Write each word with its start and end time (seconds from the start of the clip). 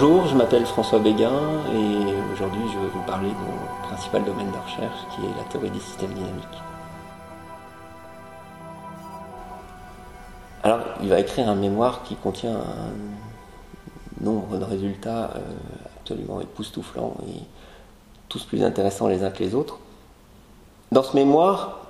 Bonjour, 0.00 0.28
je 0.28 0.36
m'appelle 0.36 0.64
François 0.64 1.00
Béguin 1.00 1.40
et 1.74 2.32
aujourd'hui 2.32 2.62
je 2.72 2.78
vais 2.78 2.86
vous 2.86 3.02
parler 3.02 3.30
de 3.30 3.34
mon 3.34 3.88
principal 3.88 4.22
domaine 4.24 4.48
de 4.52 4.56
recherche 4.56 4.96
qui 5.10 5.26
est 5.26 5.36
la 5.36 5.42
théorie 5.50 5.70
des 5.70 5.80
systèmes 5.80 6.12
dynamiques. 6.12 6.46
Alors, 10.62 10.78
il 11.02 11.08
va 11.08 11.18
écrire 11.18 11.48
un 11.48 11.56
mémoire 11.56 12.04
qui 12.04 12.14
contient 12.14 12.54
un 12.54 14.24
nombre 14.24 14.56
de 14.56 14.62
résultats 14.62 15.32
euh, 15.34 15.40
absolument 16.00 16.40
époustouflants 16.40 17.16
et 17.26 17.40
tous 18.28 18.44
plus 18.44 18.62
intéressants 18.62 19.08
les 19.08 19.24
uns 19.24 19.30
que 19.30 19.42
les 19.42 19.56
autres. 19.56 19.80
Dans 20.92 21.02
ce 21.02 21.16
mémoire, 21.16 21.87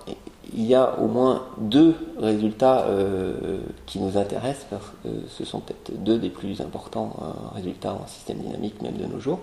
il 0.55 0.65
y 0.65 0.75
a 0.75 0.99
au 0.99 1.09
moins 1.09 1.45
deux 1.59 1.95
résultats 2.19 2.87
euh, 2.87 3.59
qui 3.87 3.99
nous 3.99 4.17
intéressent, 4.17 4.67
parce 4.71 4.87
que 5.03 5.09
ce 5.29 5.45
sont 5.45 5.61
peut-être 5.61 6.03
deux 6.03 6.19
des 6.19 6.31
plus 6.31 6.61
importants 6.61 7.15
euh, 7.21 7.55
résultats 7.55 7.93
en 7.93 8.07
système 8.07 8.39
dynamique 8.39 8.81
même 8.81 8.97
de 8.97 9.07
nos 9.07 9.21
jours. 9.21 9.41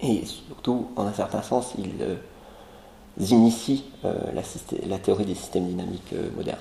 Et 0.00 0.24
surtout, 0.24 0.88
en 0.96 1.06
un 1.06 1.12
certain 1.12 1.42
sens, 1.42 1.74
ils 1.78 2.02
euh, 2.02 2.16
initient 3.20 3.84
la, 4.02 4.42
la, 4.88 4.98
théorie 4.98 5.24
des 5.24 5.34
systèmes 5.34 5.66
dynamiques 5.66 6.14
modernes. 6.36 6.58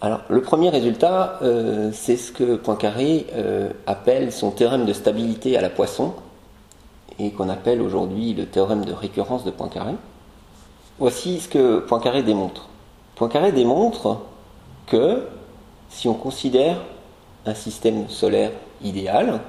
Alors, 0.00 0.20
le 0.28 0.42
premier 0.42 0.68
résultat, 0.68 1.40
c'est 1.92 2.18
ce 2.18 2.30
que 2.30 2.56
Poincaré 2.56 3.26
appelle 3.86 4.32
son 4.32 4.50
théorème 4.50 4.84
de 4.84 4.92
stabilité 4.92 5.56
à 5.56 5.62
la 5.62 5.70
Poisson, 5.70 6.12
et 7.18 7.30
qu'on 7.30 7.48
appelle 7.48 7.80
aujourd'hui 7.80 8.34
le 8.34 8.44
théorème 8.44 8.84
de 8.84 8.92
récurrence 8.92 9.44
de 9.44 9.50
Poincaré. 9.50 9.94
Voici 10.98 11.40
ce 11.40 11.48
que 11.48 11.80
Poincaré 11.80 12.22
démontre. 12.22 12.68
Poincaré 13.16 13.50
démontre 13.50 14.18
que 14.86 15.26
si 15.88 16.06
on 16.08 16.14
considère 16.14 16.76
un 17.46 17.54
système 17.54 18.08
solaire 18.08 18.52
idéal, 18.82 19.40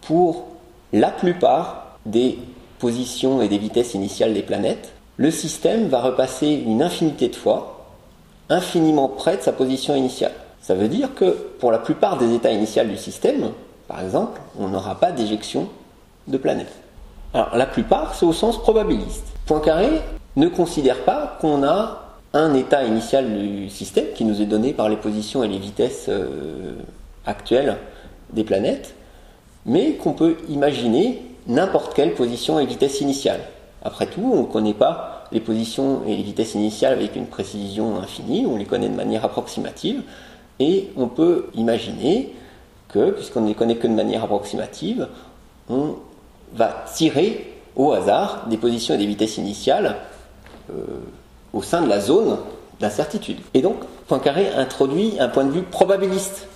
pour 0.00 0.46
la 0.92 1.10
plupart 1.10 1.98
des 2.06 2.38
positions 2.78 3.42
et 3.42 3.48
des 3.48 3.58
vitesses 3.58 3.92
initiales 3.92 4.32
des 4.32 4.42
planètes, 4.42 4.92
le 5.18 5.30
système 5.30 5.88
va 5.88 6.00
repasser 6.00 6.48
une 6.48 6.82
infinité 6.82 7.28
de 7.28 7.36
fois, 7.36 7.86
infiniment 8.48 9.08
près 9.08 9.36
de 9.36 9.42
sa 9.42 9.52
position 9.52 9.94
initiale. 9.94 10.32
Ça 10.62 10.74
veut 10.74 10.88
dire 10.88 11.14
que 11.14 11.30
pour 11.58 11.72
la 11.72 11.78
plupart 11.78 12.16
des 12.16 12.34
états 12.34 12.52
initiaux 12.52 12.84
du 12.84 12.96
système, 12.96 13.50
par 13.86 14.00
exemple, 14.00 14.40
on 14.58 14.68
n'aura 14.68 14.94
pas 14.94 15.12
d'éjection 15.12 15.68
de 16.26 16.38
planètes. 16.38 16.74
Alors 17.34 17.54
la 17.54 17.66
plupart, 17.66 18.14
c'est 18.14 18.24
au 18.24 18.32
sens 18.32 18.58
probabiliste. 18.58 19.26
Poincaré 19.44 20.00
ne 20.40 20.48
considère 20.48 21.04
pas 21.04 21.36
qu'on 21.40 21.62
a 21.62 22.16
un 22.32 22.54
état 22.54 22.84
initial 22.84 23.30
du 23.30 23.68
système 23.68 24.06
qui 24.14 24.24
nous 24.24 24.40
est 24.40 24.46
donné 24.46 24.72
par 24.72 24.88
les 24.88 24.96
positions 24.96 25.44
et 25.44 25.48
les 25.48 25.58
vitesses 25.58 26.06
euh, 26.08 26.74
actuelles 27.26 27.76
des 28.32 28.44
planètes, 28.44 28.94
mais 29.66 29.92
qu'on 29.94 30.14
peut 30.14 30.36
imaginer 30.48 31.22
n'importe 31.46 31.94
quelle 31.94 32.14
position 32.14 32.58
et 32.58 32.66
vitesse 32.66 33.00
initiale. 33.00 33.40
Après 33.82 34.06
tout, 34.06 34.30
on 34.32 34.42
ne 34.42 34.46
connaît 34.46 34.74
pas 34.74 35.26
les 35.32 35.40
positions 35.40 36.02
et 36.06 36.16
les 36.16 36.22
vitesses 36.22 36.54
initiales 36.54 36.94
avec 36.94 37.16
une 37.16 37.26
précision 37.26 37.98
infinie, 37.98 38.46
on 38.46 38.56
les 38.56 38.64
connaît 38.64 38.88
de 38.88 38.96
manière 38.96 39.24
approximative, 39.24 40.02
et 40.58 40.90
on 40.96 41.08
peut 41.08 41.46
imaginer 41.54 42.34
que, 42.88 43.10
puisqu'on 43.10 43.42
ne 43.42 43.48
les 43.48 43.54
connaît 43.54 43.76
que 43.76 43.86
de 43.86 43.92
manière 43.92 44.24
approximative, 44.24 45.08
on 45.68 45.96
va 46.54 46.84
tirer 46.94 47.54
au 47.76 47.92
hasard 47.92 48.46
des 48.48 48.56
positions 48.56 48.94
et 48.94 48.98
des 48.98 49.06
vitesses 49.06 49.36
initiales 49.38 49.96
au 51.52 51.62
sein 51.62 51.82
de 51.82 51.88
la 51.88 52.00
zone 52.00 52.38
d'incertitude. 52.80 53.38
Et 53.54 53.62
donc, 53.62 53.76
Poincaré 54.08 54.48
introduit 54.56 55.16
un 55.20 55.28
point 55.28 55.44
de 55.44 55.50
vue 55.50 55.62
probabiliste 55.62 56.48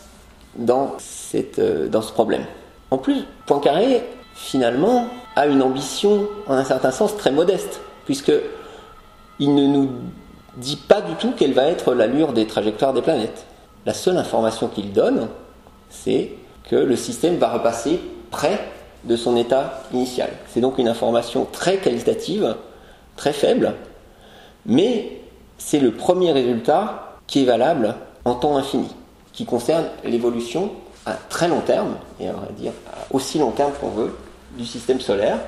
euh, 0.58 1.88
dans 1.88 2.02
ce 2.02 2.12
problème. 2.12 2.44
En 2.90 2.98
plus, 2.98 3.24
Poincaré, 3.46 4.04
finalement, 4.34 5.06
a 5.36 5.46
une 5.46 5.62
ambition, 5.62 6.28
en 6.46 6.54
un 6.54 6.64
certain 6.64 6.90
sens, 6.90 7.16
très 7.16 7.30
modeste, 7.30 7.80
puisque 8.06 8.32
il 9.38 9.54
ne 9.54 9.66
nous 9.66 9.90
dit 10.56 10.76
pas 10.76 11.00
du 11.00 11.14
tout 11.14 11.32
quelle 11.36 11.52
va 11.52 11.64
être 11.64 11.92
l'allure 11.94 12.32
des 12.32 12.46
trajectoires 12.46 12.92
des 12.92 13.02
planètes. 13.02 13.46
La 13.84 13.92
seule 13.94 14.16
information 14.16 14.68
qu'il 14.68 14.92
donne, 14.92 15.28
c'est 15.90 16.30
que 16.70 16.76
le 16.76 16.96
système 16.96 17.36
va 17.36 17.50
repasser 17.50 18.00
près 18.30 18.60
de 19.04 19.16
son 19.16 19.36
état 19.36 19.82
initial. 19.92 20.30
C'est 20.48 20.60
donc 20.60 20.78
une 20.78 20.88
information 20.88 21.46
très 21.50 21.76
qualitative, 21.76 22.56
très 23.16 23.32
faible, 23.32 23.74
mais 24.66 25.20
c'est 25.58 25.80
le 25.80 25.92
premier 25.92 26.32
résultat 26.32 27.18
qui 27.26 27.42
est 27.42 27.46
valable 27.46 27.96
en 28.24 28.34
temps 28.34 28.56
infini, 28.56 28.88
qui 29.32 29.44
concerne 29.44 29.86
l'évolution 30.04 30.70
à 31.06 31.12
très 31.12 31.48
long 31.48 31.60
terme, 31.60 31.96
et 32.20 32.28
on 32.30 32.40
va 32.40 32.52
dire 32.56 32.72
aussi 33.10 33.38
long 33.38 33.50
terme 33.50 33.72
qu'on 33.80 33.90
veut, 33.90 34.16
du 34.56 34.64
système 34.64 35.00
solaire, 35.00 35.38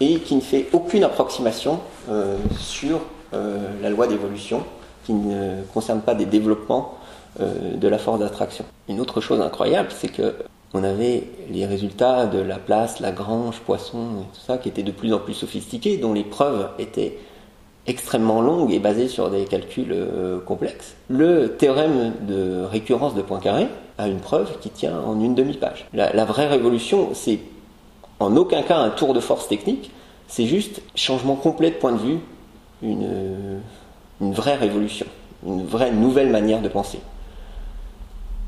et 0.00 0.20
qui 0.20 0.34
ne 0.34 0.40
fait 0.40 0.66
aucune 0.72 1.04
approximation 1.04 1.80
euh, 2.10 2.36
sur 2.58 3.00
euh, 3.32 3.58
la 3.82 3.90
loi 3.90 4.06
d'évolution, 4.06 4.62
qui 5.04 5.14
ne 5.14 5.62
concerne 5.72 6.00
pas 6.00 6.14
des 6.14 6.26
développements 6.26 6.94
euh, 7.40 7.76
de 7.76 7.88
la 7.88 7.98
force 7.98 8.18
d'attraction. 8.18 8.64
Une 8.88 9.00
autre 9.00 9.20
chose 9.20 9.40
incroyable, 9.40 9.88
c'est 9.96 10.08
que 10.08 10.34
on 10.74 10.84
avait 10.84 11.24
les 11.50 11.64
résultats 11.64 12.26
de 12.26 12.38
Laplace, 12.38 13.00
Lagrange, 13.00 13.60
Poisson, 13.60 14.08
et 14.20 14.36
tout 14.36 14.44
ça, 14.46 14.58
qui 14.58 14.68
étaient 14.68 14.82
de 14.82 14.90
plus 14.90 15.14
en 15.14 15.18
plus 15.18 15.32
sophistiqués, 15.32 15.96
dont 15.96 16.12
les 16.12 16.24
preuves 16.24 16.68
étaient 16.78 17.16
extrêmement 17.86 18.40
longue 18.40 18.72
et 18.72 18.78
basée 18.78 19.08
sur 19.08 19.30
des 19.30 19.44
calculs 19.44 19.92
euh, 19.92 20.40
complexes. 20.40 20.94
Le 21.08 21.56
théorème 21.56 22.12
de 22.22 22.62
récurrence 22.64 23.14
de 23.14 23.22
Poincaré 23.22 23.68
a 23.98 24.08
une 24.08 24.18
preuve 24.18 24.58
qui 24.60 24.70
tient 24.70 24.98
en 25.00 25.20
une 25.20 25.34
demi-page. 25.34 25.86
La, 25.92 26.24
vraie 26.24 26.46
révolution, 26.46 27.10
c'est 27.14 27.40
en 28.20 28.36
aucun 28.36 28.62
cas 28.62 28.78
un 28.78 28.90
tour 28.90 29.14
de 29.14 29.20
force 29.20 29.48
technique, 29.48 29.90
c'est 30.28 30.46
juste 30.46 30.82
changement 30.94 31.36
complet 31.36 31.70
de 31.70 31.76
point 31.76 31.92
de 31.92 31.98
vue, 31.98 32.18
une, 32.82 33.60
une 34.20 34.32
vraie 34.32 34.56
révolution, 34.56 35.06
une 35.46 35.64
vraie 35.64 35.92
nouvelle 35.92 36.30
manière 36.30 36.62
de 36.62 36.68
penser. 36.68 36.98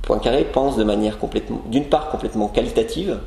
Poincaré 0.03 0.45
pense 0.45 0.77
de 0.77 0.85
manière 0.85 1.19
complètement, 1.19 1.61
d'une 1.67 1.85
part 1.85 2.11
complètement 2.11 2.49
qualitative, 2.49 3.19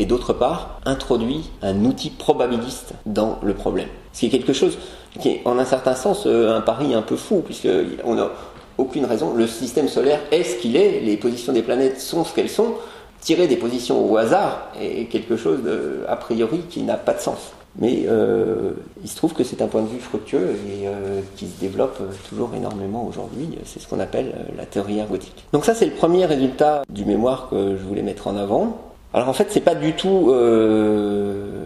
et 0.00 0.06
d'autre 0.06 0.32
part 0.32 0.80
introduit 0.86 1.50
un 1.62 1.84
outil 1.84 2.08
probabiliste 2.08 2.94
dans 3.04 3.38
le 3.42 3.52
problème. 3.52 3.88
Ce 4.14 4.20
qui 4.20 4.26
est 4.26 4.30
quelque 4.30 4.54
chose 4.54 4.78
qui 5.20 5.28
est 5.28 5.42
en 5.44 5.58
un 5.58 5.64
certain 5.66 5.94
sens 5.94 6.24
euh, 6.26 6.56
un 6.56 6.62
pari 6.62 6.94
un 6.94 7.02
peu 7.02 7.16
fou, 7.16 7.42
puisqu'on 7.44 8.14
n'a 8.14 8.30
aucune 8.78 9.04
raison, 9.04 9.34
le 9.34 9.46
système 9.46 9.88
solaire 9.88 10.20
est 10.30 10.42
ce 10.42 10.56
qu'il 10.56 10.76
est, 10.76 11.00
les 11.00 11.18
positions 11.18 11.52
des 11.52 11.62
planètes 11.62 12.00
sont 12.00 12.24
ce 12.24 12.34
qu'elles 12.34 12.48
sont, 12.48 12.74
tirer 13.20 13.46
des 13.46 13.56
positions 13.56 14.10
au 14.10 14.16
hasard 14.16 14.68
est 14.80 15.04
quelque 15.10 15.36
chose 15.36 15.62
de, 15.62 16.04
a 16.08 16.16
priori 16.16 16.60
qui 16.70 16.82
n'a 16.82 16.96
pas 16.96 17.12
de 17.12 17.20
sens. 17.20 17.52
Mais 17.78 18.04
euh, 18.08 18.72
il 19.02 19.08
se 19.08 19.16
trouve 19.16 19.34
que 19.34 19.44
c'est 19.44 19.60
un 19.60 19.66
point 19.66 19.82
de 19.82 19.88
vue 19.88 20.00
fructueux 20.00 20.56
et 20.66 20.88
euh, 20.88 21.20
qui 21.36 21.46
se 21.46 21.60
développe 21.60 22.00
toujours 22.28 22.52
énormément 22.56 23.06
aujourd'hui. 23.06 23.50
C'est 23.66 23.80
ce 23.80 23.86
qu'on 23.86 24.00
appelle 24.00 24.32
la 24.56 24.64
théorie 24.64 24.98
ergotique. 24.98 25.44
Donc 25.52 25.66
ça, 25.66 25.74
c'est 25.74 25.84
le 25.84 25.92
premier 25.92 26.24
résultat 26.24 26.82
du 26.88 27.04
mémoire 27.04 27.48
que 27.50 27.76
je 27.76 27.82
voulais 27.82 28.02
mettre 28.02 28.26
en 28.26 28.36
avant. 28.36 28.89
Alors 29.12 29.28
en 29.28 29.32
fait, 29.32 29.48
c'est 29.50 29.60
pas 29.60 29.74
du 29.74 29.94
tout 29.94 30.30
euh, 30.30 31.64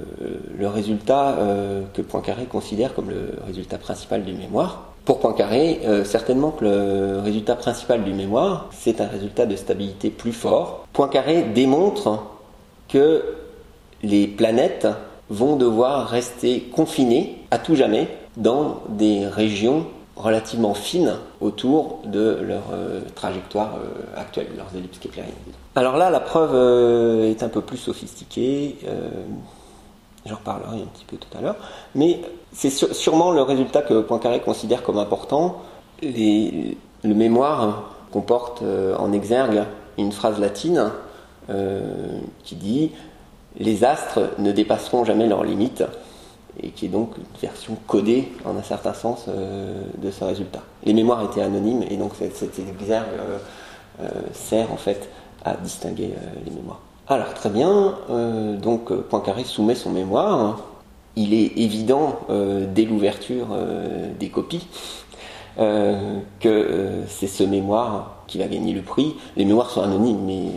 le 0.56 0.66
résultat 0.66 1.36
euh, 1.38 1.82
que 1.92 2.00
Poincaré 2.00 2.46
considère 2.46 2.94
comme 2.94 3.10
le 3.10 3.32
résultat 3.46 3.76
principal 3.76 4.24
du 4.24 4.32
mémoire. 4.32 4.92
Pour 5.04 5.20
Poincaré, 5.20 5.80
euh, 5.84 6.04
certainement 6.04 6.52
que 6.52 6.64
le 6.64 7.20
résultat 7.20 7.54
principal 7.54 8.02
du 8.02 8.14
mémoire, 8.14 8.70
c'est 8.72 9.02
un 9.02 9.06
résultat 9.06 9.44
de 9.44 9.56
stabilité 9.56 10.08
plus 10.08 10.32
fort. 10.32 10.86
Poincaré 10.94 11.42
démontre 11.42 12.24
que 12.88 13.22
les 14.02 14.26
planètes 14.26 14.88
vont 15.28 15.56
devoir 15.56 16.08
rester 16.08 16.60
confinées 16.74 17.42
à 17.50 17.58
tout 17.58 17.76
jamais 17.76 18.08
dans 18.38 18.80
des 18.88 19.26
régions 19.26 19.86
relativement 20.16 20.72
fines 20.72 21.16
autour 21.42 22.00
de 22.06 22.38
leur 22.42 22.64
trajectoire 23.14 23.78
actuelle, 24.16 24.48
leurs 24.56 24.74
ellipses 24.76 24.98
keplériennes. 24.98 25.34
Alors 25.76 25.96
là, 25.96 26.10
la 26.10 26.20
preuve 26.20 26.52
euh, 26.54 27.30
est 27.30 27.42
un 27.42 27.48
peu 27.48 27.60
plus 27.60 27.76
sophistiquée, 27.76 28.76
j'en 30.26 30.36
reparlerai 30.36 30.82
un 30.82 30.86
petit 30.86 31.04
peu 31.04 31.16
tout 31.16 31.36
à 31.36 31.40
l'heure, 31.40 31.56
mais 31.94 32.20
c'est 32.52 32.70
sûrement 32.70 33.32
le 33.32 33.42
résultat 33.42 33.82
que 33.82 34.00
Poincaré 34.00 34.40
considère 34.40 34.82
comme 34.82 34.98
important. 34.98 35.62
le 36.02 36.74
mémoire 37.04 37.90
comporte 38.12 38.62
en 38.62 39.12
exergue 39.12 39.64
une 39.98 40.12
phrase 40.12 40.38
latine 40.38 40.92
qui 42.44 42.54
dit 42.54 42.92
Les 43.58 43.84
astres 43.84 44.20
ne 44.38 44.52
dépasseront 44.52 45.04
jamais 45.04 45.26
leurs 45.26 45.44
limites 45.44 45.84
et 46.62 46.70
qui 46.70 46.86
est 46.86 46.88
donc 46.88 47.16
une 47.16 47.40
version 47.40 47.76
codée 47.86 48.32
en 48.44 48.56
un 48.56 48.62
certain 48.62 48.94
sens 48.94 49.26
euh, 49.28 49.82
de 49.98 50.10
ce 50.10 50.24
résultat. 50.24 50.62
Les 50.84 50.94
mémoires 50.94 51.22
étaient 51.22 51.42
anonymes 51.42 51.84
et 51.90 51.96
donc 51.96 52.12
cet 52.16 52.58
exergue 52.58 53.06
euh, 53.18 53.38
euh, 54.00 54.08
sert 54.32 54.72
en 54.72 54.76
fait 54.76 55.08
distinguer 55.52 56.14
les 56.44 56.50
mémoires. 56.50 56.80
Alors 57.06 57.34
très 57.34 57.50
bien, 57.50 57.94
donc 58.62 58.92
Poincaré 58.92 59.44
soumet 59.44 59.74
son 59.74 59.90
mémoire. 59.90 60.60
Il 61.16 61.34
est 61.34 61.58
évident 61.58 62.20
dès 62.28 62.84
l'ouverture 62.84 63.48
des 64.18 64.30
copies 64.30 64.66
que 65.58 67.02
c'est 67.08 67.26
ce 67.26 67.44
mémoire 67.44 68.24
qui 68.26 68.38
va 68.38 68.46
gagner 68.46 68.72
le 68.72 68.82
prix. 68.82 69.14
Les 69.36 69.44
mémoires 69.44 69.70
sont 69.70 69.82
anonymes, 69.82 70.24
mais 70.24 70.48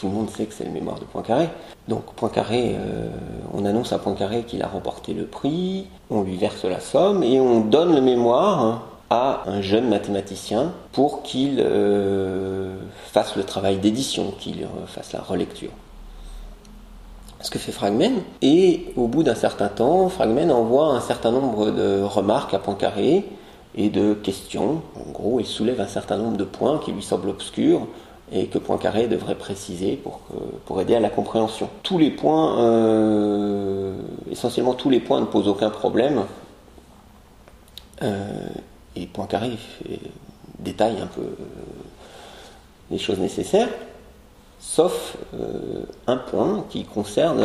tout 0.00 0.08
le 0.08 0.14
monde 0.14 0.30
sait 0.30 0.46
que 0.46 0.54
c'est 0.54 0.64
le 0.64 0.70
mémoire 0.70 0.98
de 0.98 1.04
Poincaré. 1.04 1.50
Donc 1.86 2.14
Poincaré, 2.14 2.74
euh, 2.74 3.10
on 3.52 3.66
annonce 3.66 3.92
à 3.92 3.98
Poincaré 3.98 4.44
qu'il 4.44 4.62
a 4.62 4.66
remporté 4.66 5.12
le 5.12 5.26
prix, 5.26 5.88
on 6.08 6.22
lui 6.22 6.36
verse 6.36 6.64
la 6.64 6.80
somme 6.80 7.22
et 7.22 7.38
on 7.38 7.60
donne 7.60 7.94
le 7.94 8.00
mémoire 8.00 8.86
à 9.10 9.42
un 9.46 9.60
jeune 9.60 9.88
mathématicien 9.88 10.72
pour 10.92 11.22
qu'il 11.22 11.56
euh, 11.58 12.76
fasse 13.06 13.36
le 13.36 13.42
travail 13.44 13.78
d'édition, 13.78 14.32
qu'il 14.38 14.66
fasse 14.86 15.12
la 15.12 15.20
relecture. 15.20 15.70
Ce 17.42 17.50
que 17.50 17.58
fait 17.58 17.72
Fragmen, 17.72 18.20
et 18.42 18.92
au 18.96 19.08
bout 19.08 19.22
d'un 19.22 19.34
certain 19.34 19.68
temps, 19.68 20.08
Fragmen 20.08 20.52
envoie 20.52 20.88
un 20.88 21.00
certain 21.00 21.32
nombre 21.32 21.70
de 21.70 22.02
remarques 22.02 22.54
à 22.54 22.58
Poincaré 22.58 23.24
et 23.74 23.88
de 23.88 24.14
questions. 24.14 24.82
En 24.94 25.10
gros, 25.10 25.40
il 25.40 25.46
soulève 25.46 25.80
un 25.80 25.86
certain 25.86 26.18
nombre 26.18 26.36
de 26.36 26.44
points 26.44 26.78
qui 26.78 26.92
lui 26.92 27.02
semblent 27.02 27.30
obscurs 27.30 27.86
et 28.32 28.46
que 28.46 28.58
Poincaré 28.58 29.08
devrait 29.08 29.34
préciser 29.34 29.96
pour, 29.96 30.20
pour 30.66 30.80
aider 30.80 30.94
à 30.94 31.00
la 31.00 31.08
compréhension. 31.08 31.68
Tous 31.82 31.98
les 31.98 32.10
points, 32.10 32.60
euh, 32.60 33.94
essentiellement 34.30 34.74
tous 34.74 34.90
les 34.90 35.00
points 35.00 35.20
ne 35.20 35.26
posent 35.26 35.48
aucun 35.48 35.70
problème. 35.70 36.24
Euh, 38.02 38.48
et 38.96 39.06
Poincaré 39.06 39.52
détaille 40.58 41.00
un 41.00 41.06
peu 41.06 41.22
euh, 41.22 41.34
les 42.90 42.98
choses 42.98 43.18
nécessaires, 43.18 43.68
sauf 44.58 45.16
un 46.06 46.16
point 46.16 46.66
qui 46.68 46.84
concerne 46.84 47.40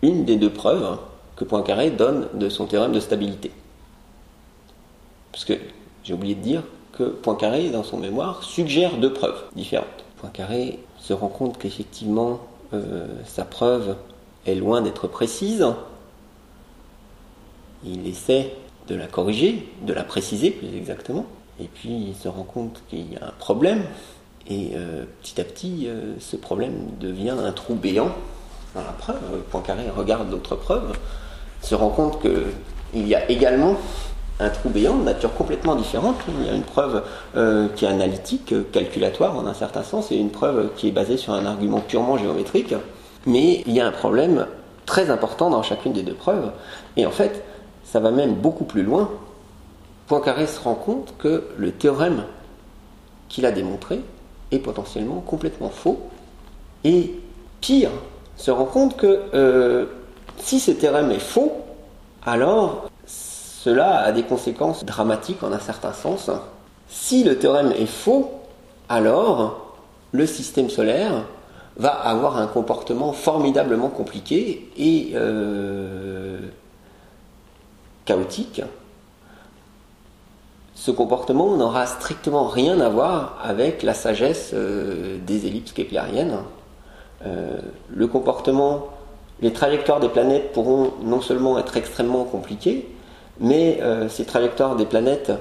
une 0.00 0.24
des 0.24 0.36
deux 0.36 0.50
preuves 0.50 0.96
que 1.36 1.44
Poincaré 1.44 1.90
donne 1.90 2.28
de 2.34 2.48
son 2.48 2.66
théorème 2.66 2.92
de 2.92 3.00
stabilité. 3.00 3.50
Parce 5.32 5.44
que 5.44 5.54
j'ai 6.04 6.14
oublié 6.14 6.34
de 6.34 6.40
dire, 6.40 6.62
que 6.98 7.04
Poincaré, 7.04 7.70
dans 7.70 7.84
son 7.84 7.96
mémoire, 7.96 8.42
suggère 8.42 8.96
deux 8.96 9.12
preuves 9.12 9.40
différentes. 9.54 10.04
Poincaré 10.16 10.80
se 10.98 11.12
rend 11.12 11.28
compte 11.28 11.56
qu'effectivement, 11.56 12.40
euh, 12.74 13.06
sa 13.24 13.44
preuve 13.44 13.96
est 14.46 14.56
loin 14.56 14.82
d'être 14.82 15.06
précise. 15.06 15.64
Il 17.84 18.08
essaie 18.08 18.52
de 18.88 18.94
la 18.94 19.06
corriger, 19.06 19.68
de 19.82 19.92
la 19.92 20.04
préciser 20.04 20.50
plus 20.50 20.74
exactement. 20.76 21.26
Et 21.60 21.66
puis 21.66 21.90
il 21.90 22.14
se 22.14 22.28
rend 22.28 22.44
compte 22.44 22.82
qu'il 22.88 23.12
y 23.12 23.16
a 23.16 23.26
un 23.26 23.32
problème. 23.38 23.82
Et 24.48 24.70
euh, 24.74 25.04
petit 25.22 25.40
à 25.40 25.44
petit, 25.44 25.86
euh, 25.86 26.14
ce 26.20 26.36
problème 26.36 26.72
devient 27.00 27.34
un 27.38 27.52
trou 27.52 27.74
béant 27.74 28.10
dans 28.74 28.80
la 28.80 28.92
preuve. 28.92 29.18
Poincaré 29.50 29.90
regarde 29.94 30.30
d'autres 30.30 30.56
preuves, 30.56 30.92
se 31.62 31.74
rend 31.74 31.90
compte 31.90 32.20
qu'il 32.20 33.06
y 33.06 33.14
a 33.14 33.30
également 33.30 33.76
un 34.40 34.50
trou 34.50 34.68
béant 34.68 34.96
de 34.96 35.04
nature 35.04 35.34
complètement 35.34 35.74
différente. 35.74 36.16
Il 36.40 36.46
y 36.46 36.50
a 36.50 36.54
une 36.54 36.62
preuve 36.62 37.02
euh, 37.36 37.68
qui 37.74 37.84
est 37.84 37.88
analytique, 37.88 38.54
calculatoire 38.72 39.36
en 39.36 39.46
un 39.46 39.54
certain 39.54 39.82
sens, 39.82 40.12
et 40.12 40.16
une 40.16 40.30
preuve 40.30 40.70
qui 40.76 40.88
est 40.88 40.92
basée 40.92 41.16
sur 41.16 41.32
un 41.32 41.44
argument 41.44 41.80
purement 41.80 42.16
géométrique. 42.16 42.74
Mais 43.26 43.62
il 43.66 43.72
y 43.72 43.80
a 43.80 43.86
un 43.86 43.92
problème 43.92 44.46
très 44.86 45.10
important 45.10 45.50
dans 45.50 45.62
chacune 45.62 45.92
des 45.92 46.02
deux 46.02 46.14
preuves. 46.14 46.52
Et 46.96 47.04
en 47.04 47.10
fait, 47.10 47.44
ça 47.90 48.00
va 48.00 48.10
même 48.10 48.34
beaucoup 48.34 48.64
plus 48.64 48.82
loin. 48.82 49.10
Poincaré 50.06 50.46
se 50.46 50.60
rend 50.60 50.74
compte 50.74 51.14
que 51.18 51.44
le 51.56 51.72
théorème 51.72 52.24
qu'il 53.28 53.46
a 53.46 53.52
démontré 53.52 54.00
est 54.50 54.58
potentiellement 54.58 55.20
complètement 55.20 55.70
faux. 55.70 55.98
Et 56.84 57.14
pire, 57.60 57.90
se 58.36 58.50
rend 58.50 58.64
compte 58.64 58.96
que 58.96 59.20
euh, 59.34 59.86
si 60.38 60.60
ce 60.60 60.70
théorème 60.70 61.10
est 61.10 61.18
faux, 61.18 61.52
alors 62.24 62.88
cela 63.06 63.98
a 64.00 64.12
des 64.12 64.22
conséquences 64.22 64.84
dramatiques 64.84 65.42
en 65.42 65.52
un 65.52 65.58
certain 65.58 65.92
sens. 65.92 66.30
Si 66.88 67.24
le 67.24 67.38
théorème 67.38 67.72
est 67.72 67.86
faux, 67.86 68.30
alors 68.88 69.76
le 70.12 70.26
système 70.26 70.70
solaire 70.70 71.24
va 71.76 71.90
avoir 71.90 72.38
un 72.38 72.46
comportement 72.46 73.12
formidablement 73.12 73.88
compliqué 73.88 74.70
et 74.76 75.12
euh, 75.14 76.38
chaotique. 78.08 78.62
Ce 80.74 80.90
comportement 80.90 81.56
n'aura 81.56 81.84
strictement 81.84 82.46
rien 82.46 82.80
à 82.80 82.88
voir 82.88 83.38
avec 83.44 83.82
la 83.82 83.92
sagesse 83.92 84.52
euh, 84.54 85.18
des 85.26 85.46
ellipses 85.46 85.72
keplériennes. 85.72 86.38
Euh, 87.26 87.58
le 87.94 88.06
comportement, 88.06 88.86
les 89.42 89.52
trajectoires 89.52 90.00
des 90.00 90.08
planètes 90.08 90.52
pourront 90.52 90.92
non 91.02 91.20
seulement 91.20 91.58
être 91.58 91.76
extrêmement 91.76 92.24
compliquées, 92.24 92.88
mais 93.40 93.80
euh, 93.82 94.08
ces 94.08 94.24
trajectoires 94.24 94.76
des 94.76 94.86
planètes 94.86 95.32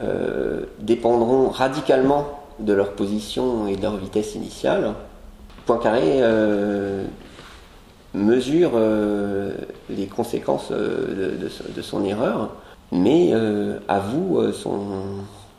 euh, 0.00 0.64
dépendront 0.80 1.48
radicalement 1.48 2.26
de 2.58 2.72
leur 2.72 2.92
position 2.92 3.68
et 3.68 3.76
de 3.76 3.82
leur 3.82 3.96
vitesse 3.98 4.34
initiale. 4.34 4.94
Poincaré 5.66 6.22
euh, 8.16 8.20
mesure 8.20 8.72
les 9.90 10.06
conséquences 10.06 10.70
de, 10.72 11.82
son 11.82 12.04
erreur, 12.04 12.50
mais 12.92 13.32
avoue 13.88 14.52
son 14.52 14.80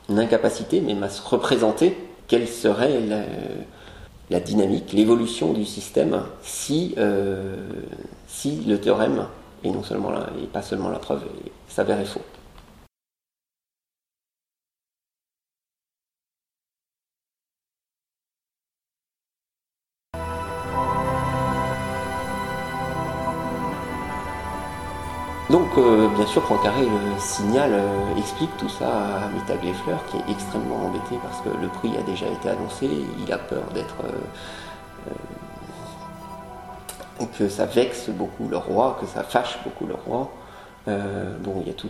incapacité 0.09 0.81
même 0.81 1.03
à 1.03 1.09
se 1.09 1.21
représenter 1.27 1.97
quelle 2.27 2.47
serait 2.47 2.99
la, 4.29 4.39
dynamique, 4.39 4.93
l'évolution 4.93 5.53
du 5.53 5.65
système 5.65 6.21
si, 6.41 6.95
si 8.27 8.63
le 8.67 8.79
théorème, 8.79 9.25
et 9.63 9.71
non 9.71 9.83
seulement 9.83 10.11
la, 10.11 10.27
et 10.41 10.47
pas 10.47 10.61
seulement 10.61 10.89
la 10.89 10.99
preuve, 10.99 11.23
s'avérait 11.67 12.05
faux. 12.05 12.21
Bien 26.17 26.25
sûr, 26.25 26.41
Poincaré 26.43 26.81
le 26.81 27.19
signale, 27.19 27.73
euh, 27.73 28.17
explique 28.17 28.49
tout 28.57 28.69
ça 28.69 28.87
à 28.87 29.29
Mita 29.29 29.55
qui 29.57 30.17
est 30.17 30.31
extrêmement 30.31 30.87
embêté 30.87 31.15
parce 31.21 31.41
que 31.41 31.49
le 31.49 31.67
prix 31.67 31.91
a 31.97 32.01
déjà 32.01 32.25
été 32.27 32.49
annoncé, 32.49 32.89
il 33.25 33.31
a 33.31 33.37
peur 33.37 33.63
d'être. 33.73 33.95
Euh, 34.03 34.09
que 37.37 37.49
ça 37.49 37.65
vexe 37.65 38.09
beaucoup 38.09 38.47
le 38.47 38.57
roi, 38.57 38.97
que 38.99 39.07
ça 39.07 39.23
fâche 39.23 39.59
beaucoup 39.63 39.85
le 39.85 39.95
roi. 39.95 40.31
Euh, 40.87 41.35
bon, 41.43 41.55
il 41.61 41.67
y 41.67 41.69
a 41.69 41.73
tout 41.73 41.89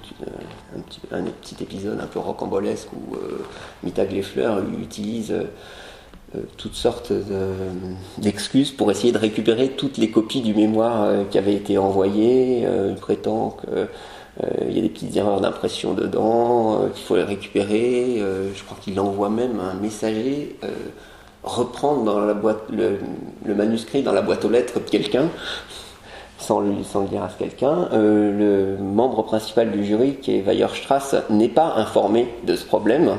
un, 1.12 1.22
petit, 1.24 1.64
épisode 1.64 2.00
un 2.02 2.08
peu 2.08 2.20
rocambolesque 2.20 2.90
où 2.94 3.16
euh, 3.16 3.46
Mita 3.84 4.04
utilise 4.04 5.32
euh, 5.32 6.42
toutes 6.58 6.74
sortes 6.74 7.14
d'excuses 8.18 8.72
pour 8.72 8.90
essayer 8.90 9.14
de 9.14 9.18
récupérer 9.18 9.70
toutes 9.70 9.98
les 9.98 10.10
copies 10.10 10.42
du 10.42 10.54
mémoire 10.54 11.10
qui 11.30 11.38
avaient 11.38 11.54
été 11.54 11.78
envoyées. 11.78 12.64
il 12.64 12.96
prétend 12.96 13.56
qu'il 14.40 14.76
y 14.76 14.80
a 14.80 14.82
des 14.82 14.90
petites 14.90 15.16
erreurs 15.16 15.42
d'impression 15.42 15.94
dedans, 15.94 16.88
qu'il 16.94 17.04
faut 17.04 17.16
les 17.16 17.24
récupérer. 17.24 18.18
je 18.20 18.64
crois 18.64 18.78
qu'il 18.82 19.00
envoie 19.00 19.30
même 19.30 19.60
un 19.60 19.74
messager 19.76 20.56
reprendre 21.44 22.04
dans 22.04 22.20
la 22.20 22.34
boîte, 22.34 22.64
le, 22.70 23.00
manuscrit 23.56 24.04
dans 24.04 24.12
la 24.12 24.22
boîte 24.22 24.46
aux 24.46 24.50
lettres 24.50 24.80
de 24.80 24.90
quelqu'un 24.90 25.30
sans, 26.40 26.60
le 26.60 26.72
dire 27.10 27.24
à 27.24 27.30
quelqu'un, 27.30 27.90
euh, 27.94 28.78
le 28.78 28.84
membre 28.84 29.24
principal 29.24 29.72
du 29.72 29.84
jury, 29.84 30.16
qui 30.22 30.38
est 30.38 30.42
Weierstrass, 30.42 31.16
n'est 31.30 31.50
pas 31.50 31.74
informé 31.76 32.34
de 32.46 32.56
ce 32.56 32.64
problème. 32.64 33.18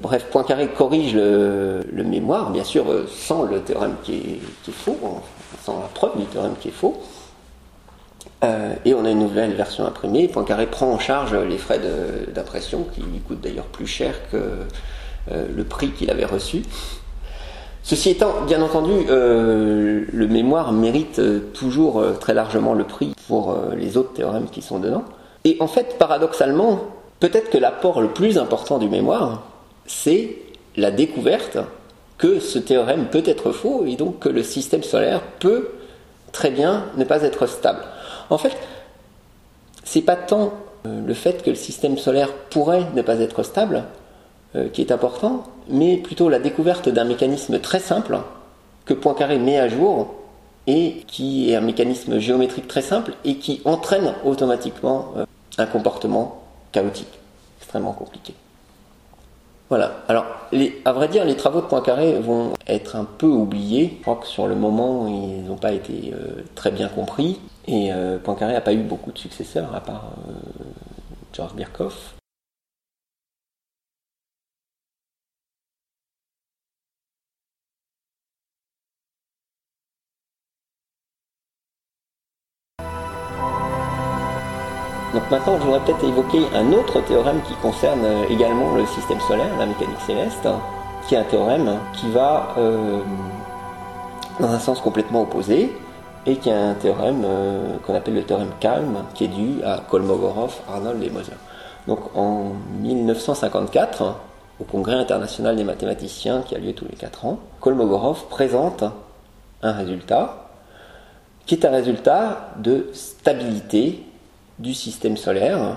Bref, 0.00 0.26
Poincaré 0.30 0.68
corrige 0.68 1.14
le, 1.14 1.82
mémoire, 2.04 2.50
bien 2.50 2.64
sûr, 2.64 2.90
euh, 2.90 3.06
sans 3.08 3.44
le 3.44 3.60
théorème 3.60 3.94
qui 4.04 4.14
est, 4.14 4.70
faux, 4.70 4.98
sans 5.64 5.80
la 5.80 5.88
preuve 5.88 6.18
du 6.18 6.24
théorème 6.26 6.54
qui 6.60 6.68
est 6.68 6.72
faux. 6.72 7.00
Euh, 8.44 8.74
et 8.84 8.94
on 8.94 9.04
a 9.04 9.10
une 9.10 9.20
nouvelle 9.20 9.52
version 9.52 9.86
imprimée. 9.86 10.28
Poincaré 10.28 10.66
prend 10.66 10.92
en 10.92 10.98
charge 10.98 11.34
les 11.34 11.58
frais 11.58 11.80
d'impression, 12.34 12.86
qui 12.94 13.00
lui 13.02 13.20
coûtent 13.20 13.40
d'ailleurs 13.40 13.66
plus 13.66 13.86
cher 13.86 14.14
que 14.30 14.38
le 15.30 15.62
prix 15.62 15.90
qu'il 15.90 16.10
avait 16.10 16.24
reçu. 16.24 16.62
Ceci 17.84 18.10
étant, 18.10 18.42
bien 18.46 18.62
entendu, 18.62 18.92
euh, 19.10 20.04
le 20.12 20.28
mémoire 20.28 20.72
mérite 20.72 21.18
euh, 21.18 21.40
toujours 21.52 21.98
euh, 21.98 22.12
très 22.12 22.32
largement 22.32 22.74
le 22.74 22.84
prix 22.84 23.12
pour 23.26 23.56
les 23.76 23.96
autres 23.96 24.12
théorèmes 24.12 24.48
qui 24.50 24.62
sont 24.62 24.78
dedans. 24.78 25.04
Et 25.44 25.56
en 25.58 25.66
fait, 25.66 25.96
paradoxalement, 25.98 26.80
peut-être 27.18 27.50
que 27.50 27.58
l'apport 27.58 28.00
le 28.00 28.08
plus 28.08 28.38
important 28.38 28.78
du 28.78 28.88
mémoire, 28.88 29.42
c'est 29.86 30.36
la 30.76 30.90
découverte 30.90 31.58
que 32.18 32.38
ce 32.38 32.58
théorème 32.58 33.06
peut 33.06 33.22
être 33.26 33.50
faux 33.50 33.84
et 33.86 33.96
donc 33.96 34.20
que 34.20 34.28
le 34.28 34.42
système 34.42 34.82
solaire 34.82 35.22
peut 35.40 35.70
très 36.30 36.50
bien 36.50 36.84
ne 36.96 37.04
pas 37.04 37.22
être 37.22 37.46
stable. 37.46 37.82
En 38.32 38.38
fait, 38.38 38.56
c'est 39.84 40.02
pas 40.02 40.16
tant 40.16 40.52
le 40.84 41.14
fait 41.14 41.42
que 41.42 41.50
le 41.50 41.56
système 41.56 41.98
solaire 41.98 42.32
pourrait 42.50 42.86
ne 42.94 43.02
pas 43.02 43.20
être 43.20 43.42
stable, 43.42 43.84
euh, 44.54 44.68
qui 44.68 44.80
est 44.80 44.90
important, 44.90 45.44
mais 45.68 45.96
plutôt 45.96 46.28
la 46.28 46.38
découverte 46.38 46.88
d'un 46.88 47.04
mécanisme 47.04 47.58
très 47.60 47.78
simple 47.78 48.18
que 48.84 48.94
Poincaré 48.94 49.38
met 49.38 49.58
à 49.58 49.68
jour 49.68 50.14
et 50.66 51.04
qui 51.06 51.50
est 51.50 51.56
un 51.56 51.60
mécanisme 51.60 52.18
géométrique 52.18 52.68
très 52.68 52.82
simple 52.82 53.14
et 53.24 53.36
qui 53.36 53.62
entraîne 53.64 54.14
automatiquement 54.24 55.12
euh, 55.16 55.26
un 55.58 55.66
comportement 55.66 56.42
chaotique, 56.72 57.18
extrêmement 57.60 57.92
compliqué. 57.92 58.34
Voilà. 59.72 60.04
Alors, 60.06 60.26
à 60.84 60.92
vrai 60.92 61.08
dire, 61.08 61.24
les 61.24 61.34
travaux 61.34 61.62
de 61.62 61.66
Poincaré 61.66 62.18
vont 62.18 62.52
être 62.66 62.94
un 62.94 63.06
peu 63.06 63.26
oubliés. 63.26 63.94
Je 63.96 64.02
crois 64.02 64.16
que 64.16 64.26
sur 64.26 64.46
le 64.46 64.54
moment, 64.54 65.06
ils 65.08 65.44
n'ont 65.44 65.56
pas 65.56 65.72
été 65.72 66.12
euh, 66.12 66.42
très 66.54 66.70
bien 66.70 66.88
compris. 66.88 67.40
Et 67.66 67.90
euh, 67.90 68.18
Poincaré 68.18 68.52
n'a 68.52 68.60
pas 68.60 68.74
eu 68.74 68.82
beaucoup 68.82 69.12
de 69.12 69.18
successeurs, 69.18 69.74
à 69.74 69.80
part 69.80 70.12
euh, 70.28 70.32
George 71.32 71.54
Birkhoff. 71.54 72.16
Donc 85.12 85.30
maintenant, 85.30 85.58
je 85.58 85.64
voudrais 85.64 85.80
peut-être 85.80 86.04
évoquer 86.04 86.42
un 86.54 86.72
autre 86.72 87.02
théorème 87.02 87.42
qui 87.42 87.52
concerne 87.56 88.02
euh, 88.02 88.24
également 88.30 88.74
le 88.74 88.86
système 88.86 89.20
solaire, 89.20 89.50
la 89.58 89.66
mécanique 89.66 90.00
céleste, 90.06 90.48
qui 91.06 91.14
est 91.14 91.18
un 91.18 91.24
théorème 91.24 91.78
qui 91.92 92.10
va 92.10 92.54
euh, 92.56 93.00
dans 94.40 94.50
un 94.50 94.58
sens 94.58 94.80
complètement 94.80 95.22
opposé 95.22 95.70
et 96.24 96.36
qui 96.36 96.48
est 96.48 96.54
un 96.54 96.72
théorème 96.72 97.24
euh, 97.26 97.76
qu'on 97.86 97.94
appelle 97.94 98.14
le 98.14 98.22
théorème 98.22 98.52
Calme, 98.58 99.04
qui 99.12 99.24
est 99.24 99.28
dû 99.28 99.62
à 99.64 99.82
Kolmogorov, 99.90 100.54
Arnold 100.72 101.02
et 101.02 101.10
Moser. 101.10 101.32
Donc 101.86 102.16
en 102.16 102.52
1954, 102.80 104.14
au 104.60 104.64
Congrès 104.64 104.94
international 104.94 105.56
des 105.56 105.64
mathématiciens 105.64 106.40
qui 106.40 106.54
a 106.54 106.58
lieu 106.58 106.72
tous 106.72 106.86
les 106.88 106.96
4 106.96 107.26
ans, 107.26 107.38
Kolmogorov 107.60 108.28
présente 108.30 108.84
un 109.62 109.72
résultat 109.72 110.38
qui 111.44 111.56
est 111.56 111.66
un 111.66 111.70
résultat 111.70 112.52
de 112.56 112.88
stabilité 112.94 114.06
du 114.62 114.74
système 114.74 115.16
solaire, 115.16 115.76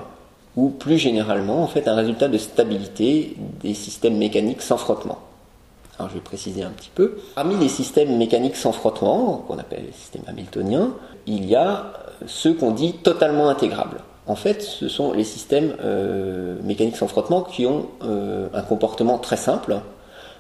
ou 0.55 0.69
plus 0.69 0.97
généralement 0.97 1.63
en 1.63 1.67
fait 1.67 1.87
un 1.87 1.95
résultat 1.95 2.27
de 2.27 2.37
stabilité 2.37 3.35
des 3.61 3.73
systèmes 3.73 4.17
mécaniques 4.17 4.61
sans 4.61 4.77
frottement. 4.77 5.19
Alors 5.97 6.09
je 6.09 6.15
vais 6.15 6.21
préciser 6.21 6.63
un 6.63 6.71
petit 6.71 6.91
peu. 6.93 7.17
Parmi 7.35 7.57
les 7.57 7.69
systèmes 7.69 8.17
mécaniques 8.17 8.55
sans 8.55 8.71
frottement, 8.71 9.43
qu'on 9.47 9.57
appelle 9.57 9.83
les 9.85 9.93
systèmes 9.93 10.23
hamiltoniens, 10.27 10.93
il 11.25 11.45
y 11.45 11.55
a 11.55 11.93
ceux 12.25 12.53
qu'on 12.53 12.71
dit 12.71 12.93
totalement 12.93 13.49
intégrables. 13.49 13.97
En 14.27 14.35
fait, 14.35 14.61
ce 14.61 14.87
sont 14.87 15.13
les 15.13 15.23
systèmes 15.23 15.75
euh, 15.83 16.55
mécaniques 16.63 16.97
sans 16.97 17.07
frottement 17.07 17.41
qui 17.41 17.65
ont 17.65 17.87
euh, 18.03 18.47
un 18.53 18.61
comportement 18.61 19.19
très 19.19 19.37
simple. 19.37 19.77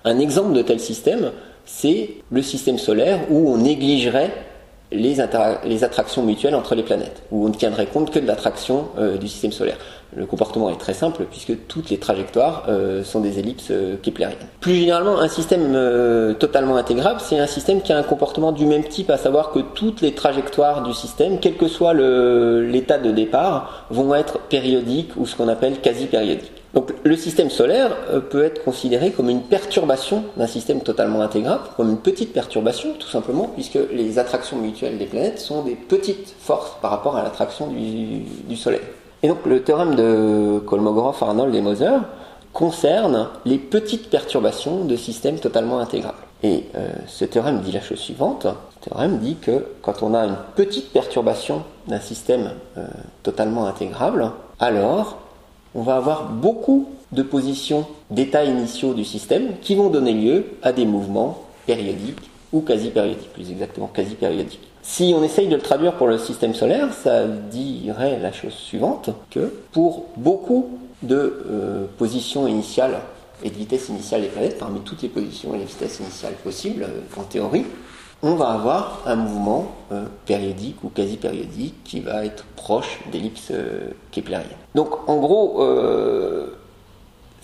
Un 0.03 0.19
exemple 0.19 0.53
de 0.53 0.61
tel 0.61 0.79
système, 0.79 1.31
c'est 1.65 2.09
le 2.31 2.41
système 2.41 2.77
solaire 2.77 3.19
où 3.29 3.49
on 3.49 3.57
négligerait 3.57 4.33
les, 4.95 5.83
attractions 5.83 6.23
mutuelles 6.23 6.55
entre 6.55 6.75
les 6.75 6.83
planètes, 6.83 7.23
où 7.31 7.45
on 7.45 7.49
ne 7.49 7.53
tiendrait 7.53 7.85
compte 7.85 8.11
que 8.11 8.19
de 8.19 8.27
l'attraction 8.27 8.89
euh, 8.97 9.17
du 9.17 9.27
système 9.27 9.51
solaire. 9.51 9.77
Le 10.15 10.25
comportement 10.25 10.69
est 10.69 10.77
très 10.77 10.93
simple 10.93 11.25
puisque 11.29 11.67
toutes 11.67 11.89
les 11.89 11.97
trajectoires 11.97 12.65
euh, 12.69 13.03
sont 13.03 13.19
des 13.19 13.39
ellipses 13.39 13.71
euh, 13.71 13.97
keplériennes. 14.01 14.37
Plus 14.61 14.75
généralement, 14.75 15.19
un 15.19 15.27
système 15.27 15.77
totalement 16.39 16.77
intégrable, 16.77 17.19
c'est 17.21 17.39
un 17.39 17.47
système 17.47 17.81
qui 17.81 17.91
a 17.91 17.97
un 17.97 18.03
comportement 18.03 18.51
du 18.51 18.65
même 18.65 18.83
type, 18.83 19.09
à 19.09 19.17
savoir 19.17 19.51
que 19.51 19.59
toutes 19.59 20.01
les 20.01 20.13
trajectoires 20.13 20.83
du 20.83 20.93
système, 20.93 21.39
quel 21.39 21.55
que 21.55 21.67
soit 21.67 21.93
l'état 21.93 22.97
de 22.97 23.11
départ, 23.11 23.85
vont 23.89 24.15
être 24.15 24.39
périodiques 24.39 25.11
ou 25.17 25.25
ce 25.25 25.35
qu'on 25.35 25.47
appelle 25.47 25.79
quasi-périodiques. 25.81 26.64
Le 27.07 27.15
système 27.15 27.51
solaire 27.51 27.95
euh, 28.09 28.19
peut 28.19 28.43
être 28.43 28.63
considéré 28.63 29.11
comme 29.11 29.29
une 29.29 29.43
perturbation 29.43 30.23
d'un 30.37 30.47
système 30.47 30.81
totalement 30.81 31.21
intégrable, 31.21 31.61
comme 31.77 31.91
une 31.91 31.99
petite 31.99 32.33
perturbation 32.33 32.93
tout 32.97 33.07
simplement, 33.07 33.47
puisque 33.53 33.77
les 33.91 34.17
attractions 34.17 34.57
mutuelles 34.57 34.97
des 34.97 35.05
planètes 35.05 35.37
sont 35.37 35.61
des 35.61 35.75
petites 35.75 36.33
forces 36.39 36.71
par 36.81 36.89
rapport 36.89 37.15
à 37.15 37.21
l'attraction 37.21 37.67
du, 37.67 38.55
Soleil. 38.57 38.81
Et 39.21 39.27
donc 39.27 39.45
le 39.45 39.61
théorème 39.61 39.93
de 39.93 40.57
Kolmogorov, 40.65 41.17
Arnold 41.21 41.53
et 41.53 41.61
Moser 41.61 41.95
concerne 42.53 43.29
les 43.45 43.59
petites 43.59 44.09
perturbations 44.09 44.83
de 44.85 44.95
systèmes 44.95 45.37
totalement 45.37 45.77
intégrables. 45.77 46.17
Et 46.41 46.63
euh, 46.73 46.87
ce 47.05 47.23
théorème 47.25 47.59
dit 47.59 47.71
la 47.71 47.81
chose 47.81 47.99
suivante. 47.99 48.47
Ce 48.79 48.89
théorème 48.89 49.19
dit 49.19 49.35
que 49.35 49.63
quand 49.83 50.01
on 50.01 50.15
a 50.15 50.25
une 50.25 50.37
petite 50.55 50.91
perturbation 50.91 51.61
d'un 51.87 51.99
système 51.99 52.49
euh, 52.79 52.87
totalement 53.21 53.67
intégrable, 53.67 54.31
alors 54.59 55.19
on 55.75 55.83
va 55.83 55.97
avoir 55.97 56.29
beaucoup 56.29 56.87
de 57.11 57.23
positions 57.23 57.85
d'états 58.09 58.43
initiaux 58.43 58.93
du 58.93 59.05
système 59.05 59.53
qui 59.61 59.75
vont 59.75 59.89
donner 59.89 60.13
lieu 60.13 60.45
à 60.63 60.71
des 60.71 60.85
mouvements 60.85 61.43
périodiques 61.65 62.29
ou 62.53 62.61
quasi-périodiques, 62.61 63.33
plus 63.33 63.51
exactement 63.51 63.87
quasi-périodiques. 63.87 64.67
Si 64.81 65.13
on 65.17 65.23
essaye 65.23 65.47
de 65.47 65.55
le 65.55 65.61
traduire 65.61 65.93
pour 65.93 66.07
le 66.07 66.17
système 66.17 66.53
solaire, 66.53 66.93
ça 66.93 67.25
dirait 67.25 68.19
la 68.19 68.31
chose 68.31 68.53
suivante, 68.53 69.09
que 69.31 69.51
pour 69.71 70.05
beaucoup 70.15 70.77
de 71.01 71.15
euh, 71.49 71.85
positions 71.97 72.47
initiales 72.47 72.99
et 73.43 73.49
de 73.49 73.55
vitesses 73.55 73.89
initiales 73.89 74.21
des 74.21 74.27
planètes, 74.27 74.59
parmi 74.59 74.79
toutes 74.81 75.01
les 75.01 75.09
positions 75.09 75.55
et 75.55 75.57
les 75.57 75.65
vitesses 75.65 75.99
initiales 75.99 76.35
possibles, 76.35 76.83
euh, 76.83 77.19
en 77.19 77.23
théorie, 77.23 77.65
on 78.21 78.35
va 78.35 78.49
avoir 78.49 79.01
un 79.07 79.15
mouvement 79.15 79.71
euh, 79.91 80.05
périodique 80.25 80.83
ou 80.83 80.89
quasi 80.89 81.17
périodique 81.17 81.83
qui 81.83 81.99
va 81.99 82.23
être 82.23 82.45
proche 82.55 82.99
d'ellipse 83.11 83.51
keplérienne. 84.11 84.57
Donc 84.75 85.09
en 85.09 85.17
gros, 85.17 85.61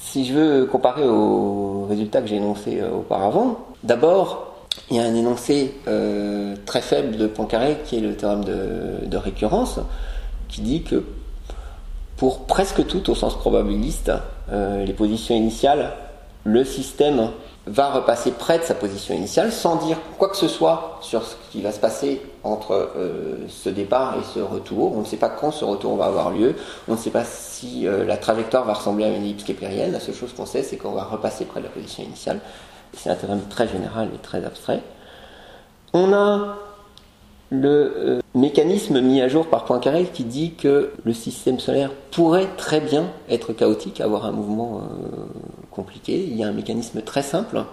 si 0.03 0.25
je 0.25 0.33
veux 0.33 0.65
comparer 0.65 1.07
aux 1.07 1.85
résultats 1.89 2.21
que 2.21 2.27
j'ai 2.27 2.37
énoncés 2.37 2.81
auparavant, 2.83 3.59
d'abord, 3.83 4.55
il 4.89 4.97
y 4.97 4.99
a 4.99 5.03
un 5.03 5.15
énoncé 5.15 5.75
très 6.65 6.81
faible 6.81 7.17
de 7.17 7.27
Poincaré 7.27 7.77
qui 7.85 7.97
est 7.97 8.01
le 8.01 8.15
théorème 8.15 8.43
de, 8.43 9.17
récurrence, 9.17 9.79
qui 10.49 10.61
dit 10.61 10.83
que 10.83 11.03
pour 12.17 12.45
presque 12.45 12.85
tout 12.87 13.09
au 13.09 13.15
sens 13.15 13.37
probabiliste, 13.37 14.11
les 14.51 14.93
positions 14.93 15.35
initiales, 15.35 15.91
le 16.43 16.63
système 16.63 17.29
va 17.67 17.91
repasser 17.91 18.31
près 18.31 18.57
de 18.57 18.63
sa 18.63 18.73
position 18.73 19.13
initiale 19.13 19.51
sans 19.51 19.75
dire 19.75 19.97
quoi 20.17 20.29
que 20.29 20.37
ce 20.37 20.47
soit 20.47 20.97
sur 21.01 21.23
ce 21.23 21.35
qui 21.51 21.61
va 21.61 21.71
se 21.71 21.79
passer 21.79 22.21
entre 22.43 22.91
euh, 22.95 23.35
ce 23.47 23.69
départ 23.69 24.15
et 24.17 24.23
ce 24.33 24.39
retour. 24.39 24.97
On 24.97 25.01
ne 25.01 25.05
sait 25.05 25.17
pas 25.17 25.29
quand 25.29 25.51
ce 25.51 25.63
retour 25.63 25.95
va 25.95 26.05
avoir 26.05 26.31
lieu. 26.31 26.55
On 26.87 26.93
ne 26.93 26.97
sait 26.97 27.11
pas 27.11 27.23
si 27.23 27.87
euh, 27.87 28.03
la 28.03 28.17
trajectoire 28.17 28.65
va 28.65 28.73
ressembler 28.73 29.05
à 29.05 29.09
une 29.09 29.23
ellipse 29.23 29.43
keplérienne. 29.43 29.91
La 29.91 29.99
seule 29.99 30.15
chose 30.15 30.33
qu'on 30.33 30.47
sait, 30.47 30.63
c'est 30.63 30.77
qu'on 30.77 30.93
va 30.93 31.03
repasser 31.03 31.45
près 31.45 31.59
de 31.59 31.65
la 31.65 31.71
position 31.71 32.03
initiale. 32.03 32.39
C'est 32.93 33.09
un 33.09 33.15
théorème 33.15 33.43
très 33.47 33.67
général 33.67 34.09
et 34.13 34.17
très 34.17 34.43
abstrait. 34.43 34.81
On 35.93 36.13
a 36.13 36.57
le 37.51 37.93
euh, 37.97 38.19
mécanisme 38.33 39.01
mis 39.01 39.21
à 39.21 39.27
jour 39.27 39.45
par 39.45 39.65
Poincaré 39.65 40.05
qui 40.05 40.23
dit 40.23 40.53
que 40.53 40.93
le 41.03 41.13
système 41.13 41.59
solaire 41.59 41.91
pourrait 42.11 42.47
très 42.55 42.79
bien 42.79 43.07
être 43.29 43.51
chaotique, 43.51 43.99
avoir 43.99 44.25
un 44.25 44.31
mouvement 44.31 44.77
euh, 44.79 45.25
compliqué. 45.69 46.23
Il 46.23 46.35
y 46.37 46.43
a 46.43 46.47
un 46.47 46.53
mécanisme 46.53 47.01
très 47.01 47.21
simple 47.21 47.65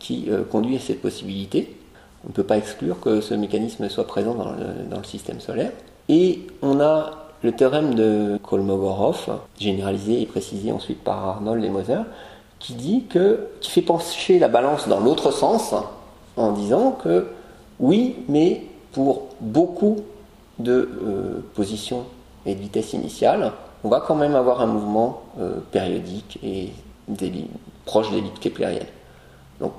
qui 0.00 0.26
euh, 0.28 0.42
conduit 0.42 0.76
à 0.76 0.80
cette 0.80 1.00
possibilité. 1.00 1.76
On 2.24 2.30
ne 2.30 2.32
peut 2.32 2.42
pas 2.42 2.58
exclure 2.58 2.98
que 3.00 3.20
ce 3.20 3.34
mécanisme 3.34 3.88
soit 3.88 4.06
présent 4.06 4.34
dans 4.34 4.50
le, 4.50 5.04
système 5.04 5.40
solaire. 5.40 5.70
Et 6.08 6.40
on 6.60 6.80
a 6.80 7.28
le 7.42 7.52
théorème 7.52 7.94
de 7.94 8.38
Kolmogorov, 8.42 9.38
généralisé 9.60 10.22
et 10.22 10.26
précisé 10.26 10.72
ensuite 10.72 11.04
par 11.04 11.24
Arnold 11.24 11.62
et 11.62 11.68
Moser, 11.68 12.00
qui 12.58 12.72
dit 12.72 13.04
que, 13.04 13.46
qui 13.60 13.70
fait 13.70 13.82
pencher 13.82 14.38
la 14.38 14.48
balance 14.48 14.88
dans 14.88 15.00
l'autre 15.00 15.30
sens 15.30 15.74
en 16.36 16.52
disant 16.52 16.92
que 16.92 17.28
oui, 17.78 18.16
mais 18.28 18.62
pour 18.94 19.26
beaucoup 19.40 20.04
de 20.58 20.72
euh, 20.72 21.44
positions 21.54 22.06
et 22.46 22.54
de 22.54 22.60
vitesse 22.60 22.92
initiale, 22.92 23.52
on 23.82 23.88
va 23.88 24.00
quand 24.00 24.14
même 24.14 24.36
avoir 24.36 24.62
un 24.62 24.66
mouvement 24.66 25.22
euh, 25.40 25.56
périodique 25.72 26.38
et 26.42 26.70
proche 27.84 28.08
des 28.10 28.16
l'ellipse 28.16 28.38
keplérienne. 28.38 28.86
Donc 29.60 29.74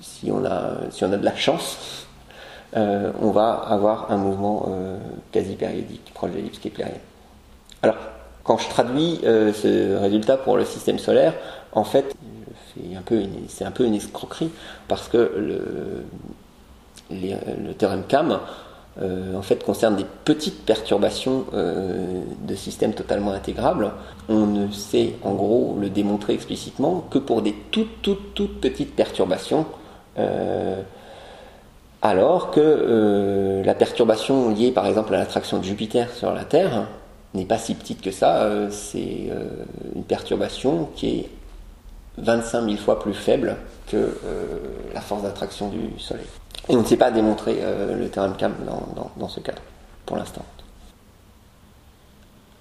si 0.00 0.32
on, 0.32 0.44
a, 0.44 0.90
si 0.90 1.04
on 1.04 1.12
a 1.12 1.16
de 1.16 1.24
la 1.24 1.36
chance, 1.36 2.06
euh, 2.76 3.12
on 3.20 3.30
va 3.30 3.52
avoir 3.52 4.10
un 4.10 4.16
mouvement 4.16 4.68
quasi 5.30 5.54
périodique 5.54 6.12
proche 6.14 6.32
de 6.32 6.36
l'ellipse 6.36 6.58
keplérienne. 6.58 7.00
Alors, 7.82 7.96
quand 8.42 8.58
je 8.58 8.68
traduis 8.68 9.20
ce 9.22 9.96
résultat 9.96 10.36
pour 10.36 10.56
le 10.56 10.64
système 10.64 10.98
solaire, 10.98 11.34
en 11.72 11.84
fait, 11.84 12.14
c'est 13.48 13.64
un 13.64 13.70
peu 13.70 13.84
une 13.84 13.94
escroquerie 13.94 14.50
parce 14.88 15.08
que 15.08 15.16
le, 15.36 16.04
le 17.10 17.72
théorème 17.72 18.04
CAM 18.06 18.40
euh, 19.02 19.36
en 19.36 19.42
fait 19.42 19.62
concerne 19.62 19.94
des 19.96 20.06
petites 20.24 20.64
perturbations 20.64 21.44
euh, 21.52 22.22
de 22.40 22.54
systèmes 22.54 22.94
totalement 22.94 23.32
intégrables. 23.32 23.92
On 24.30 24.46
ne 24.46 24.70
sait 24.70 25.16
en 25.22 25.34
gros 25.34 25.76
le 25.78 25.90
démontrer 25.90 26.32
explicitement 26.32 27.04
que 27.10 27.18
pour 27.18 27.42
des 27.42 27.52
toutes 27.70 28.00
toutes 28.00 28.32
toutes 28.34 28.60
petites 28.60 28.96
perturbations. 28.96 29.66
Euh, 30.18 30.80
alors 32.00 32.50
que 32.50 33.62
la 33.64 33.74
perturbation 33.74 34.50
liée 34.50 34.70
par 34.70 34.86
exemple 34.86 35.14
à 35.14 35.18
l'attraction 35.18 35.58
de 35.58 35.64
Jupiter 35.64 36.10
sur 36.10 36.32
la 36.32 36.44
Terre 36.44 36.86
n'est 37.34 37.44
pas 37.44 37.58
si 37.58 37.74
petite 37.74 38.00
que 38.00 38.12
ça, 38.12 38.48
c'est 38.70 39.28
une 39.94 40.04
perturbation 40.04 40.88
qui 40.94 41.08
est 41.08 41.30
25 42.18 42.64
000 42.64 42.76
fois 42.76 43.00
plus 43.00 43.14
faible 43.14 43.56
que 43.88 44.18
la 44.94 45.00
force 45.00 45.22
d'attraction 45.22 45.68
du 45.68 45.98
Soleil. 45.98 46.26
Et 46.68 46.74
on 46.74 46.80
ne 46.80 46.86
sait 46.86 46.96
pas 46.96 47.10
démontrer 47.10 47.58
euh, 47.60 47.96
le 47.96 48.08
théorème 48.08 48.36
CAM 48.36 48.54
dans, 49.16 49.28
ce 49.28 49.40
cadre, 49.40 49.62
pour 50.04 50.16
l'instant. 50.16 50.44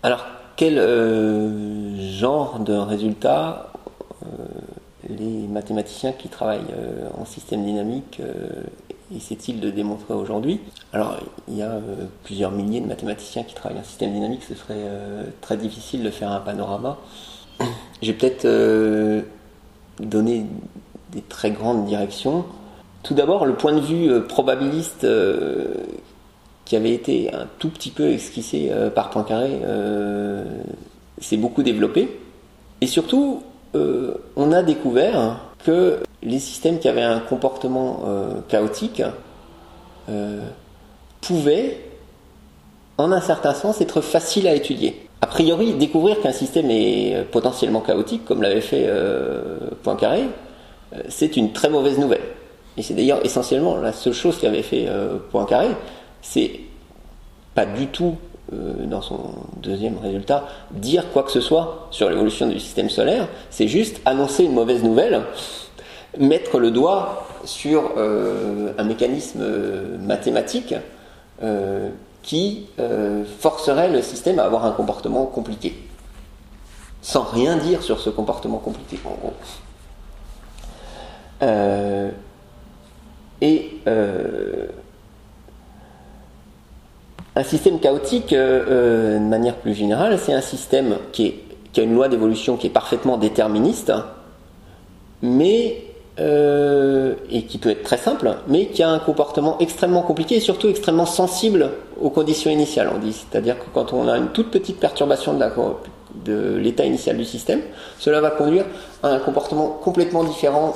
Alors, 0.03 0.25
quel 0.55 0.77
euh, 0.77 2.11
genre 2.11 2.59
de 2.59 2.73
résultat 2.73 3.71
euh, 4.23 4.27
les 5.09 5.47
mathématiciens 5.47 6.11
qui 6.11 6.29
travaillent 6.29 6.73
en 7.17 7.25
système 7.25 7.63
dynamique 7.63 8.21
essaient-ils 9.15 9.59
de 9.59 9.69
démontrer 9.69 10.13
aujourd'hui? 10.13 10.61
Alors, 10.93 11.17
il 11.47 11.57
y 11.57 11.61
a 11.61 11.79
plusieurs 12.23 12.51
milliers 12.51 12.81
de 12.81 12.87
mathématiciens 12.87 13.43
qui 13.43 13.53
travaillent 13.53 13.79
en 13.79 13.83
système 13.83 14.13
dynamique, 14.13 14.41
ce 14.47 14.55
serait 14.55 14.83
très 15.41 15.57
difficile 15.57 16.01
de 16.01 16.09
faire 16.09 16.31
un 16.31 16.39
panorama. 16.39 16.97
J'ai 18.01 18.13
peut-être 18.13 18.47
donné 19.99 20.47
des 21.11 21.21
très 21.21 21.51
grandes 21.51 21.85
directions. 21.85 22.45
Tout 23.05 23.13
d'abord, 23.13 23.45
le 23.45 23.53
point 23.53 23.71
de 23.71 23.79
vue 23.79 24.11
euh, 24.11 24.21
probabiliste 24.21 25.03
euh, 25.03 25.75
qui 26.65 26.75
avait 26.75 26.91
été 26.91 27.31
un 27.31 27.45
tout 27.59 27.69
petit 27.69 27.91
peu 27.91 28.09
esquissé 28.09 28.69
euh, 28.71 28.89
par 28.89 29.11
Poincaré 29.11 29.61
s'est 31.21 31.37
beaucoup 31.37 31.61
développé. 31.61 32.19
Et 32.81 32.87
surtout, 32.87 33.43
on 33.73 34.51
a 34.51 34.63
découvert 34.63 35.39
que 35.63 35.99
les 36.23 36.39
systèmes 36.39 36.79
qui 36.79 36.89
avaient 36.89 37.03
un 37.03 37.19
comportement 37.19 38.03
chaotique 38.49 39.01
pouvaient, 41.21 41.79
en 42.97 43.13
un 43.13 43.21
certain 43.21 43.53
sens, 43.53 43.79
être 43.79 44.01
faciles 44.01 44.47
à 44.47 44.53
étudier. 44.53 45.07
A 45.21 45.27
priori, 45.27 45.73
découvrir 45.73 46.19
qu'un 46.19 46.33
système 46.33 46.69
est 46.69 47.25
potentiellement 47.31 47.79
chaotique, 47.79 48.25
comme 48.25 48.41
l'avait 48.41 48.59
fait 48.59 48.89
Poincaré, 49.83 50.25
c'est 51.07 51.37
une 51.37 51.53
très 51.53 51.69
mauvaise 51.69 51.97
nouvelle. 51.97 52.34
Et 52.77 52.83
c'est 52.83 52.93
d'ailleurs 52.93 53.25
essentiellement 53.25 53.77
la 53.77 53.93
seule 53.93 54.13
chose 54.13 54.37
qu'avait 54.37 54.63
fait 54.63 54.85
euh, 54.87 55.17
Poincaré, 55.31 55.69
c'est 56.21 56.59
pas 57.53 57.65
du 57.65 57.87
tout, 57.87 58.15
euh, 58.53 58.85
dans 58.85 59.01
son 59.01 59.33
deuxième 59.61 59.97
résultat, 59.97 60.45
dire 60.71 61.11
quoi 61.13 61.23
que 61.23 61.31
ce 61.31 61.41
soit 61.41 61.87
sur 61.91 62.09
l'évolution 62.09 62.47
du 62.47 62.59
système 62.59 62.89
solaire, 62.89 63.27
c'est 63.49 63.67
juste 63.67 64.01
annoncer 64.05 64.43
une 64.43 64.53
mauvaise 64.53 64.83
nouvelle, 64.83 65.21
mettre 66.17 66.59
le 66.59 66.71
doigt 66.71 67.25
sur 67.45 67.91
euh, 67.97 68.73
un 68.77 68.83
mécanisme 68.83 69.45
mathématique 70.01 70.75
qui 72.23 72.65
forcerait 73.39 73.89
le 73.89 74.01
système 74.01 74.39
à 74.39 74.45
avoir 74.45 74.65
un 74.65 74.71
comportement 74.71 75.25
compliqué, 75.25 75.75
sans 77.01 77.23
rien 77.23 77.57
dire 77.57 77.83
sur 77.83 77.99
ce 77.99 78.09
comportement 78.09 78.57
compliqué, 78.57 78.97
en 79.05 79.15
gros. 79.15 79.33
Et 83.41 83.71
euh, 83.87 84.67
un 87.35 87.43
système 87.43 87.79
chaotique, 87.79 88.33
euh, 88.33 88.63
euh, 88.69 89.19
de 89.19 89.23
manière 89.23 89.55
plus 89.55 89.73
générale, 89.73 90.17
c'est 90.19 90.33
un 90.33 90.41
système 90.41 90.97
qui, 91.11 91.35
a 91.77 91.81
une 91.81 91.93
loi 91.93 92.07
d'évolution 92.07 92.55
qui 92.55 92.67
est 92.67 92.71
parfaitement 92.71 93.17
déterministe, 93.17 93.91
mais 95.21 95.81
et 96.17 97.43
qui 97.43 97.57
peut 97.57 97.71
être 97.71 97.83
très 97.83 97.97
simple, 97.97 98.35
mais 98.47 98.67
qui 98.67 98.81
a 98.81 98.89
un 98.89 98.99
comportement 98.99 99.57
extrêmement 99.59 100.01
compliqué 100.01 100.37
et 100.37 100.39
surtout 100.39 100.69
extrêmement 100.69 101.05
sensible 101.05 101.71
aux 101.99 102.09
conditions 102.09 102.49
initiales, 102.49 102.89
on 102.95 102.99
dit. 102.99 103.11
C'est-à-dire 103.11 103.59
que 103.59 103.65
quand 103.73 103.91
on 103.91 104.07
a 104.07 104.17
une 104.17 104.29
toute 104.29 104.49
petite 104.49 104.79
perturbation 104.79 105.37
de 106.23 106.55
l'état 106.55 106.85
initial 106.85 107.17
du 107.17 107.25
système, 107.25 107.59
cela 107.99 108.21
va 108.21 108.29
conduire 108.31 108.63
à 109.03 109.09
un 109.09 109.19
comportement 109.19 109.67
complètement 109.67 110.23
différent 110.23 110.75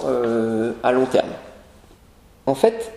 à 0.83 0.91
long 0.91 1.05
terme. 1.05 1.29
En 2.49 2.55
fait, 2.55 2.91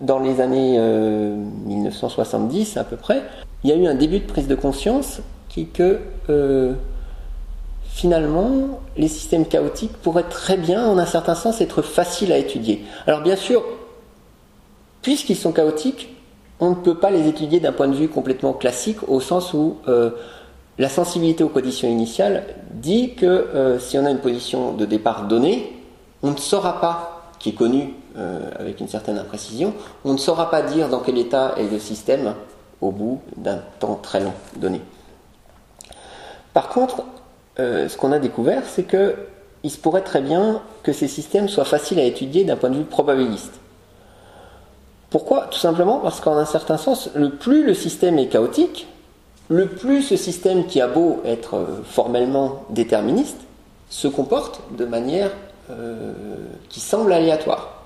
dans 0.00 0.20
les 0.20 0.40
années 0.40 0.78
1970 0.78 2.76
euh, 2.76 2.80
à 2.80 2.84
peu 2.84 2.96
près, 2.96 3.22
il 3.64 3.70
y 3.70 3.72
a 3.72 3.76
eu 3.76 3.88
un 3.88 3.96
début 3.96 4.20
de 4.20 4.26
prise 4.26 4.46
de 4.46 4.54
conscience 4.54 5.20
qui 5.48 5.66
que 5.66 5.98
euh, 6.30 6.74
finalement 7.82 8.78
les 8.96 9.08
systèmes 9.08 9.46
chaotiques 9.46 9.96
pourraient 9.96 10.28
très 10.28 10.56
bien, 10.56 10.86
en 10.86 10.96
un 10.96 11.06
certain 11.06 11.34
sens, 11.34 11.60
être 11.60 11.82
faciles 11.82 12.32
à 12.32 12.38
étudier. 12.38 12.84
Alors 13.08 13.22
bien 13.22 13.34
sûr, 13.34 13.64
puisqu'ils 15.02 15.36
sont 15.36 15.52
chaotiques, 15.52 16.14
on 16.60 16.70
ne 16.70 16.76
peut 16.76 16.98
pas 16.98 17.10
les 17.10 17.26
étudier 17.26 17.58
d'un 17.58 17.72
point 17.72 17.88
de 17.88 17.96
vue 17.96 18.08
complètement 18.08 18.52
classique, 18.52 18.98
au 19.08 19.20
sens 19.20 19.54
où 19.54 19.78
euh, 19.88 20.10
la 20.78 20.88
sensibilité 20.88 21.42
aux 21.42 21.48
conditions 21.48 21.88
initiales 21.88 22.44
dit 22.70 23.14
que 23.14 23.78
si 23.80 23.98
on 23.98 24.04
a 24.04 24.10
une 24.10 24.18
position 24.18 24.72
de 24.72 24.84
départ 24.84 25.26
donnée, 25.26 25.72
on 26.22 26.30
ne 26.30 26.36
saura 26.36 26.80
pas, 26.80 27.32
qui 27.40 27.48
est 27.48 27.54
connue 27.54 27.94
euh, 28.18 28.50
avec 28.58 28.80
une 28.80 28.88
certaine 28.88 29.16
imprécision, 29.16 29.74
on 30.04 30.12
ne 30.12 30.18
saura 30.18 30.50
pas 30.50 30.62
dire 30.62 30.88
dans 30.88 30.98
quel 30.98 31.18
état 31.18 31.54
est 31.56 31.70
le 31.70 31.78
système 31.78 32.34
au 32.80 32.90
bout 32.90 33.20
d'un 33.36 33.60
temps 33.78 33.94
très 34.02 34.18
long 34.18 34.32
donné. 34.56 34.80
Par 36.52 36.68
contre, 36.68 37.04
euh, 37.60 37.88
ce 37.88 37.96
qu'on 37.96 38.10
a 38.10 38.18
découvert, 38.18 38.64
c'est 38.66 38.82
que 38.82 39.14
il 39.62 39.70
se 39.70 39.78
pourrait 39.78 40.02
très 40.02 40.20
bien 40.20 40.62
que 40.82 40.92
ces 40.92 41.06
systèmes 41.06 41.48
soient 41.48 41.64
faciles 41.64 42.00
à 42.00 42.02
étudier 42.02 42.42
d'un 42.42 42.56
point 42.56 42.70
de 42.70 42.78
vue 42.78 42.84
probabiliste. 42.84 43.52
Pourquoi? 45.10 45.46
Tout 45.50 45.58
simplement 45.58 45.98
parce 45.98 46.20
qu'en 46.20 46.38
un 46.38 46.44
certain 46.44 46.76
sens, 46.76 47.10
le 47.14 47.30
plus 47.30 47.64
le 47.64 47.74
système 47.74 48.18
est 48.18 48.26
chaotique, 48.26 48.88
le 49.48 49.68
plus 49.68 50.02
ce 50.02 50.16
système 50.16 50.66
qui 50.66 50.80
a 50.80 50.88
beau 50.88 51.20
être 51.24 51.54
euh, 51.54 51.82
formellement 51.84 52.64
déterministe 52.70 53.38
se 53.90 54.08
comporte 54.08 54.60
de 54.76 54.84
manière 54.84 55.30
qui 56.70 56.80
semble 56.80 57.12
aléatoire. 57.12 57.77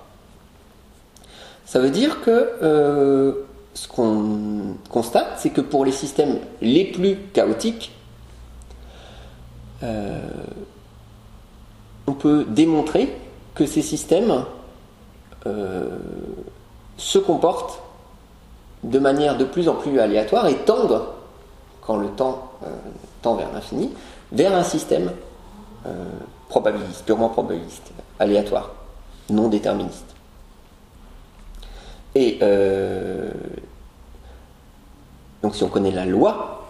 Ça 1.73 1.79
veut 1.79 1.89
dire 1.89 2.21
que 2.21 2.51
euh, 2.63 3.33
ce 3.73 3.89
qu'on 3.89 4.77
constate, 4.91 5.39
c'est 5.39 5.49
que 5.49 5.63
pour 5.63 5.87
les 5.87 5.91
systèmes 5.91 6.37
les 6.61 6.85
plus 6.85 7.17
chaotiques, 7.33 7.93
euh, 9.83 10.21
on 12.07 12.13
peut 12.13 12.45
démontrer 12.47 13.17
que 13.55 13.65
ces 13.65 13.81
systèmes 13.81 14.45
euh, 15.47 15.89
se 16.99 17.19
comportent 17.19 17.81
de 18.83 18.99
manière 18.99 19.39
de 19.39 19.45
plus 19.47 19.67
en 19.67 19.77
plus 19.77 19.99
aléatoire 19.99 20.49
et 20.49 20.57
tendent, 20.57 21.01
quand 21.81 21.97
le 21.97 22.09
temps 22.09 22.53
tend 23.23 23.37
vers 23.37 23.51
l'infini, 23.51 23.91
vers 24.31 24.55
un 24.55 24.63
système 24.63 25.11
probabiliste, 26.51 27.07
purement 27.07 27.31
probabiliste, 27.31 27.93
aléatoire, 28.19 28.73
non 29.31 29.49
déterministe. 29.49 30.12
Et 32.15 32.39
euh, 32.43 33.31
donc 35.43 35.55
si 35.55 35.63
on 35.63 35.69
connaît 35.69 35.91
la 35.91 36.05
loi 36.05 36.69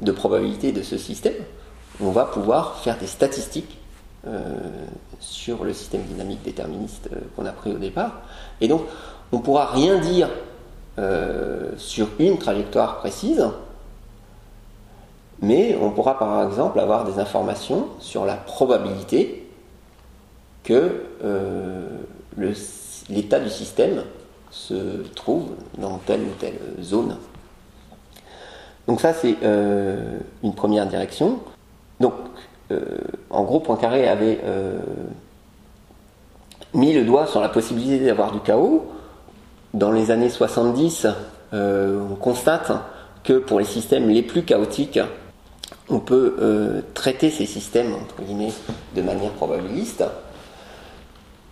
de 0.00 0.12
probabilité 0.12 0.72
de 0.72 0.82
ce 0.82 0.98
système, 0.98 1.34
on 2.00 2.10
va 2.10 2.24
pouvoir 2.26 2.76
faire 2.76 2.98
des 2.98 3.06
statistiques 3.06 3.78
euh, 4.26 4.42
sur 5.20 5.64
le 5.64 5.72
système 5.72 6.02
dynamique 6.02 6.42
déterministe 6.42 7.08
euh, 7.12 7.20
qu'on 7.34 7.46
a 7.46 7.52
pris 7.52 7.72
au 7.72 7.78
départ. 7.78 8.20
Et 8.60 8.68
donc 8.68 8.82
on 9.32 9.38
ne 9.38 9.42
pourra 9.42 9.66
rien 9.66 9.98
dire 9.98 10.28
sur 11.76 12.08
une 12.18 12.38
trajectoire 12.38 12.98
précise, 12.98 13.46
mais 15.40 15.78
on 15.80 15.92
pourra 15.92 16.18
par 16.18 16.44
exemple 16.44 16.80
avoir 16.80 17.04
des 17.04 17.20
informations 17.20 17.86
sur 18.00 18.24
la 18.24 18.34
probabilité 18.34 19.48
que 20.64 21.04
l'état 23.08 23.38
du 23.38 23.48
système 23.48 24.02
se 24.50 25.02
trouve 25.14 25.50
dans 25.76 25.98
telle 25.98 26.22
ou 26.22 26.32
telle 26.38 26.58
zone. 26.82 27.16
Donc 28.88 29.02
ça, 29.02 29.12
c'est 29.12 29.36
euh, 29.42 30.18
une 30.42 30.54
première 30.54 30.86
direction. 30.86 31.40
Donc, 32.00 32.14
euh, 32.70 32.80
en 33.28 33.44
gros, 33.44 33.60
Poincaré 33.60 34.08
avait 34.08 34.40
euh, 34.44 34.78
mis 36.72 36.94
le 36.94 37.04
doigt 37.04 37.26
sur 37.26 37.40
la 37.40 37.50
possibilité 37.50 38.06
d'avoir 38.06 38.32
du 38.32 38.40
chaos. 38.40 38.90
Dans 39.74 39.92
les 39.92 40.10
années 40.10 40.30
70, 40.30 41.06
on 41.52 42.14
constate 42.18 42.72
que 43.22 43.34
pour 43.34 43.58
les 43.58 43.66
systèmes 43.66 44.08
les 44.08 44.22
plus 44.22 44.42
chaotiques, 44.42 44.98
on 45.90 45.98
peut 45.98 46.82
traiter 46.94 47.30
ces 47.30 47.44
systèmes, 47.44 47.92
entre 47.94 48.22
guillemets, 48.22 48.52
de 48.96 49.02
manière 49.02 49.32
probabiliste. 49.32 50.04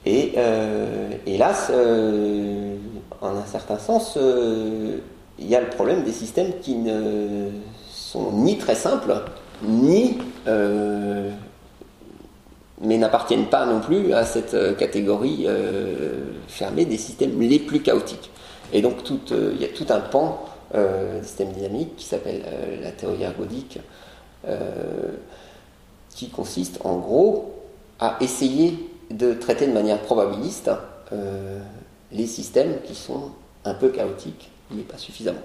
Et 0.06 0.34
euh, 0.36 1.10
hélas, 1.26 1.70
euh, 1.70 2.76
en 3.20 3.36
un 3.36 3.44
certain 3.44 3.76
sens, 3.76 4.14
euh, 4.16 4.98
il 5.40 5.48
y 5.48 5.56
a 5.56 5.60
le 5.60 5.68
problème 5.68 6.04
des 6.04 6.12
systèmes 6.12 6.52
qui 6.62 6.76
ne 6.76 7.50
sont 7.90 8.30
ni 8.30 8.56
très 8.56 8.76
simples, 8.76 9.14
ni 9.62 10.18
mais 12.82 12.98
n'appartiennent 12.98 13.46
pas 13.46 13.64
non 13.66 13.80
plus 13.80 14.12
à 14.12 14.24
cette 14.24 14.76
catégorie 14.76 15.46
fermée 16.46 16.84
des 16.84 16.98
systèmes 16.98 17.40
les 17.40 17.58
plus 17.58 17.80
chaotiques. 17.80 18.30
Et 18.72 18.80
donc 18.80 18.98
il 19.10 19.60
y 19.60 19.64
a 19.64 19.68
tout 19.68 19.86
un 19.90 20.00
pan 20.00 20.44
des 20.72 21.22
systèmes 21.22 21.52
dynamiques 21.52 21.96
qui 21.96 22.04
s'appelle 22.04 22.42
la 22.82 22.92
théorie 22.92 23.22
ergodique, 23.22 23.80
qui 26.10 26.28
consiste 26.28 26.80
en 26.84 26.96
gros 26.96 27.54
à 27.98 28.18
essayer 28.20 28.95
de 29.10 29.34
traiter 29.34 29.66
de 29.66 29.72
manière 29.72 30.00
probabiliste 30.00 30.70
euh, 31.12 31.60
les 32.12 32.26
systèmes 32.26 32.80
qui 32.84 32.94
sont 32.94 33.30
un 33.64 33.74
peu 33.74 33.88
chaotiques, 33.88 34.50
mais 34.70 34.82
pas 34.82 34.98
suffisamment. 34.98 35.40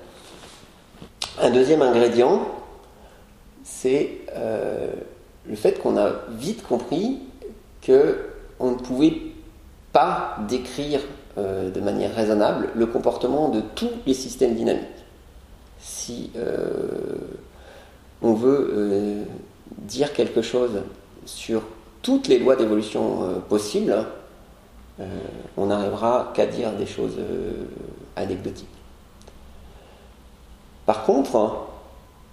Un 1.39 1.49
deuxième 1.51 1.81
ingrédient, 1.81 2.41
c'est 3.63 4.21
euh, 4.35 4.91
le 5.47 5.55
fait 5.55 5.79
qu'on 5.79 5.97
a 5.97 6.11
vite 6.29 6.63
compris 6.63 7.19
que 7.81 8.17
on 8.59 8.71
ne 8.71 8.75
pouvait 8.75 9.17
pas 9.91 10.37
décrire 10.47 11.01
de 11.37 11.79
manière 11.79 12.13
raisonnable 12.13 12.69
le 12.75 12.85
comportement 12.85 13.49
de 13.49 13.61
tous 13.61 13.89
les 14.05 14.13
systèmes 14.13 14.53
dynamiques. 14.53 14.85
Si 15.79 16.29
on 18.21 18.33
veut 18.33 19.25
dire 19.79 20.13
quelque 20.13 20.41
chose 20.41 20.83
sur 21.25 21.63
toutes 22.01 22.27
les 22.27 22.39
lois 22.39 22.55
d'évolution 22.55 23.41
possibles, 23.49 23.95
on 25.57 25.65
n'arrivera 25.67 26.31
qu'à 26.33 26.45
dire 26.45 26.71
des 26.73 26.85
choses 26.85 27.17
anecdotiques. 28.15 28.67
Par 30.85 31.03
contre, 31.03 31.67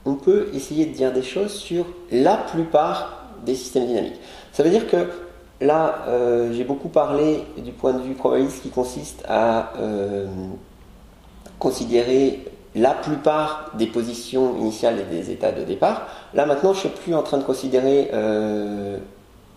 on 0.05 0.15
peut 0.15 0.49
essayer 0.55 0.87
de 0.87 0.95
dire 0.95 1.13
des 1.13 1.23
choses 1.23 1.53
sur 1.53 1.85
la 2.11 2.37
plupart 2.37 3.27
des 3.45 3.55
systèmes 3.55 3.87
dynamiques. 3.87 4.19
Ça 4.53 4.63
veut 4.63 4.71
dire 4.71 4.89
que 4.89 5.09
là, 5.61 6.05
euh, 6.09 6.53
j'ai 6.53 6.65
beaucoup 6.65 6.89
parlé 6.89 7.45
du 7.59 7.73
point 7.73 7.93
de 7.93 8.03
vue 8.03 8.15
probabiliste 8.15 8.63
qui 8.63 8.71
consiste 8.71 9.25
à 9.29 9.73
euh, 9.79 10.27
considérer 11.59 12.45
la 12.75 12.95
plupart 12.95 13.73
des 13.75 13.87
positions 13.87 14.57
initiales 14.59 15.01
et 15.01 15.15
des 15.15 15.31
états 15.31 15.53
de 15.53 15.65
départ. 15.65 16.09
Là 16.35 16.47
maintenant, 16.47 16.73
je 16.73 16.87
ne 16.87 16.93
suis 16.93 17.01
plus 17.01 17.15
en 17.15 17.23
train 17.23 17.39
de 17.39 17.45
considérer 17.45 18.11
euh, 18.13 18.99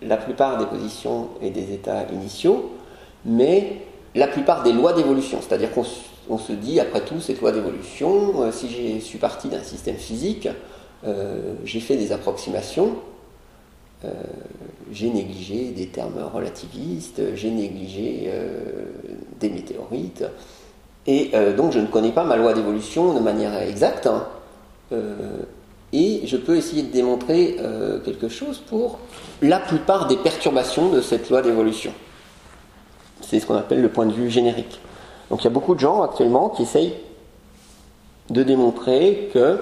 la 0.06 0.16
plupart 0.16 0.58
des 0.58 0.66
positions 0.66 1.28
et 1.40 1.50
des 1.50 1.72
états 1.72 2.06
initiaux, 2.12 2.70
mais 3.24 3.78
la 4.14 4.26
plupart 4.26 4.62
des 4.62 4.72
lois 4.72 4.92
d'évolution. 4.92 5.38
C'est-à-dire 5.40 5.72
qu'on 5.72 5.84
on 6.28 6.38
se 6.38 6.52
dit, 6.52 6.80
après 6.80 7.00
tout, 7.00 7.20
cette 7.20 7.40
loi 7.40 7.52
d'évolution, 7.52 8.42
euh, 8.42 8.52
si 8.52 8.68
je 8.68 9.04
suis 9.04 9.18
parti 9.18 9.48
d'un 9.48 9.62
système 9.62 9.96
physique, 9.96 10.48
euh, 11.04 11.54
j'ai 11.64 11.80
fait 11.80 11.96
des 11.96 12.12
approximations, 12.12 12.96
euh, 14.04 14.10
j'ai 14.92 15.10
négligé 15.10 15.70
des 15.70 15.86
termes 15.86 16.22
relativistes, 16.32 17.34
j'ai 17.34 17.50
négligé 17.50 18.30
des 19.40 19.48
météorites, 19.48 20.24
et 21.06 21.32
donc 21.56 21.72
je 21.72 21.78
ne 21.78 21.86
connais 21.86 22.12
pas 22.12 22.24
ma 22.24 22.36
loi 22.36 22.52
d'évolution 22.52 23.14
de 23.14 23.20
manière 23.20 23.60
exacte, 23.62 24.06
hein. 24.06 24.26
Et 25.92 26.22
je 26.26 26.36
peux 26.36 26.56
essayer 26.56 26.82
de 26.82 26.92
démontrer 26.92 27.56
quelque 28.04 28.28
chose 28.28 28.58
pour 28.58 28.98
la 29.42 29.60
plupart 29.60 30.06
des 30.06 30.16
perturbations 30.16 30.88
de 30.88 31.00
cette 31.00 31.28
loi 31.28 31.42
d'évolution. 31.42 31.92
C'est 33.20 33.40
ce 33.40 33.46
qu'on 33.46 33.56
appelle 33.56 33.82
le 33.82 33.88
point 33.88 34.06
de 34.06 34.12
vue 34.12 34.30
générique. 34.30 34.80
Donc 35.30 35.40
il 35.40 35.44
y 35.44 35.46
a 35.46 35.50
beaucoup 35.50 35.74
de 35.74 35.80
gens 35.80 36.02
actuellement 36.02 36.48
qui 36.50 36.62
essayent 36.62 36.94
de 38.30 38.42
démontrer 38.42 39.30
que 39.32 39.58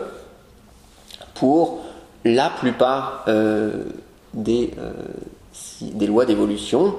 pour 1.35 1.81
la 2.25 2.51
plupart 2.51 3.25
euh, 3.29 3.85
des, 4.35 4.73
euh, 4.79 4.93
des 5.81 6.07
lois 6.07 6.27
d'évolution, 6.27 6.95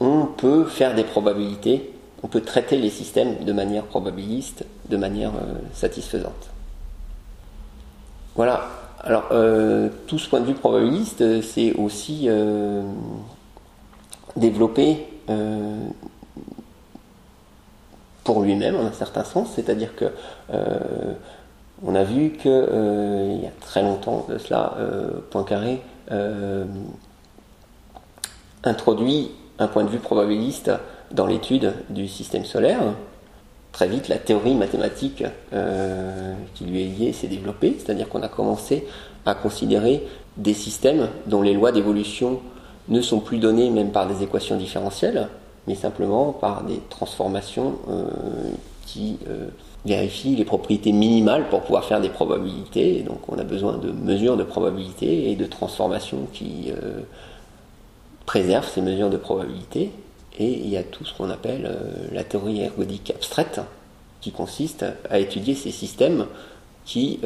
on 0.00 0.26
peut 0.26 0.64
faire 0.64 0.94
des 0.94 1.04
probabilités, 1.04 1.92
on 2.22 2.28
peut 2.28 2.40
traiter 2.40 2.78
les 2.78 2.90
systèmes 2.90 3.44
de 3.44 3.52
manière 3.52 3.84
probabiliste, 3.84 4.64
de 4.88 4.96
manière 4.96 5.30
euh, 5.30 5.54
satisfaisante. 5.74 6.50
Voilà. 8.40 8.70
Alors, 9.00 9.28
tout 10.06 10.18
ce 10.18 10.26
point 10.30 10.40
de 10.40 10.46
vue 10.46 10.54
probabiliste, 10.54 11.42
c'est 11.42 11.74
aussi 11.74 12.26
développer 14.34 15.06
pour 18.24 18.40
lui-même 18.40 18.76
en 18.76 18.86
un 18.86 18.92
certain 18.92 19.24
sens, 19.24 19.50
c'est-à-dire 19.54 19.94
que 19.94 20.06
euh, 20.54 20.78
on 21.84 21.94
a 21.94 22.02
vu 22.02 22.30
que 22.30 22.48
euh, 22.48 23.34
il 23.36 23.42
y 23.42 23.46
a 23.46 23.52
très 23.60 23.82
longtemps 23.82 24.24
de 24.26 24.38
cela, 24.38 24.74
euh, 24.78 25.10
Poincaré 25.30 25.82
introduit 28.64 29.32
un 29.58 29.68
point 29.68 29.84
de 29.84 29.90
vue 29.90 29.98
probabiliste 29.98 30.70
dans 31.10 31.26
l'étude 31.26 31.74
du 31.90 32.08
système 32.08 32.46
solaire. 32.46 32.80
Très 33.72 33.88
vite, 33.88 34.08
la 34.08 34.18
théorie 34.18 34.54
mathématique 34.54 35.22
qui 36.54 36.64
lui 36.64 36.82
est 36.82 36.86
liée 36.86 37.12
s'est 37.12 37.28
développée, 37.28 37.76
c'est-à-dire 37.78 38.08
qu'on 38.08 38.22
a 38.22 38.28
commencé 38.28 38.84
à 39.26 39.34
considérer 39.34 40.02
des 40.36 40.54
systèmes 40.54 41.08
dont 41.26 41.42
les 41.42 41.54
lois 41.54 41.72
d'évolution 41.72 42.40
ne 42.88 43.00
sont 43.00 43.20
plus 43.20 43.38
données 43.38 43.70
même 43.70 43.90
par 43.90 44.06
des 44.08 44.22
équations 44.22 44.56
différentielles, 44.56 45.28
mais 45.66 45.74
simplement 45.74 46.32
par 46.32 46.64
des 46.64 46.80
transformations 46.88 47.76
euh, 47.88 48.04
qui 48.86 49.18
euh, 49.28 49.46
vérifient 49.84 50.36
les 50.36 50.44
propriétés 50.44 50.92
minimales 50.92 51.48
pour 51.48 51.62
pouvoir 51.62 51.84
faire 51.84 52.00
des 52.00 52.08
probabilités. 52.08 53.02
donc 53.02 53.18
on 53.28 53.38
a 53.38 53.44
besoin 53.44 53.78
de 53.78 53.92
mesures 53.92 54.36
de 54.36 54.44
probabilité 54.44 55.30
et 55.30 55.36
de 55.36 55.46
transformations 55.46 56.26
qui 56.32 56.70
euh, 56.70 57.00
préservent 58.26 58.68
ces 58.68 58.82
mesures 58.82 59.10
de 59.10 59.16
probabilité. 59.16 59.92
Et 60.38 60.50
il 60.50 60.68
y 60.68 60.76
a 60.76 60.82
tout 60.82 61.04
ce 61.04 61.14
qu'on 61.14 61.30
appelle 61.30 61.76
la 62.12 62.24
théorie 62.24 62.60
ergodique 62.60 63.10
abstraite, 63.10 63.60
qui 64.20 64.32
consiste 64.32 64.84
à 65.10 65.18
étudier 65.18 65.54
ces 65.54 65.70
systèmes 65.70 66.26
qui 66.84 67.20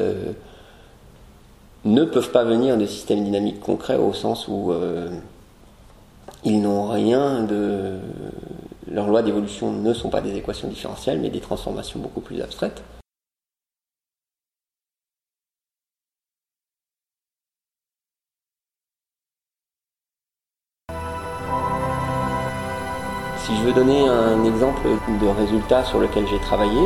ne 1.85 2.03
peuvent 2.03 2.31
pas 2.31 2.43
venir 2.43 2.77
de 2.77 2.85
systèmes 2.85 3.23
dynamiques 3.23 3.59
concrets 3.59 3.97
au 3.97 4.13
sens 4.13 4.47
où 4.47 4.73
ils 6.43 6.61
n'ont 6.61 6.89
rien 6.89 7.43
de. 7.43 7.97
Leurs 8.91 9.07
lois 9.07 9.23
d'évolution 9.23 9.71
ne 9.71 9.93
sont 9.93 10.09
pas 10.09 10.21
des 10.21 10.35
équations 10.35 10.67
différentielles, 10.67 11.19
mais 11.19 11.29
des 11.29 11.39
transformations 11.39 11.99
beaucoup 11.99 12.21
plus 12.21 12.41
abstraites. 12.41 12.83
Si 23.45 23.55
je 23.57 23.61
veux 23.61 23.73
donner 23.73 24.07
un 24.07 24.43
exemple 24.43 24.87
de 25.21 25.27
résultat 25.27 25.83
sur 25.83 25.99
lequel 25.99 26.25
j'ai 26.27 26.39
travaillé, 26.39 26.81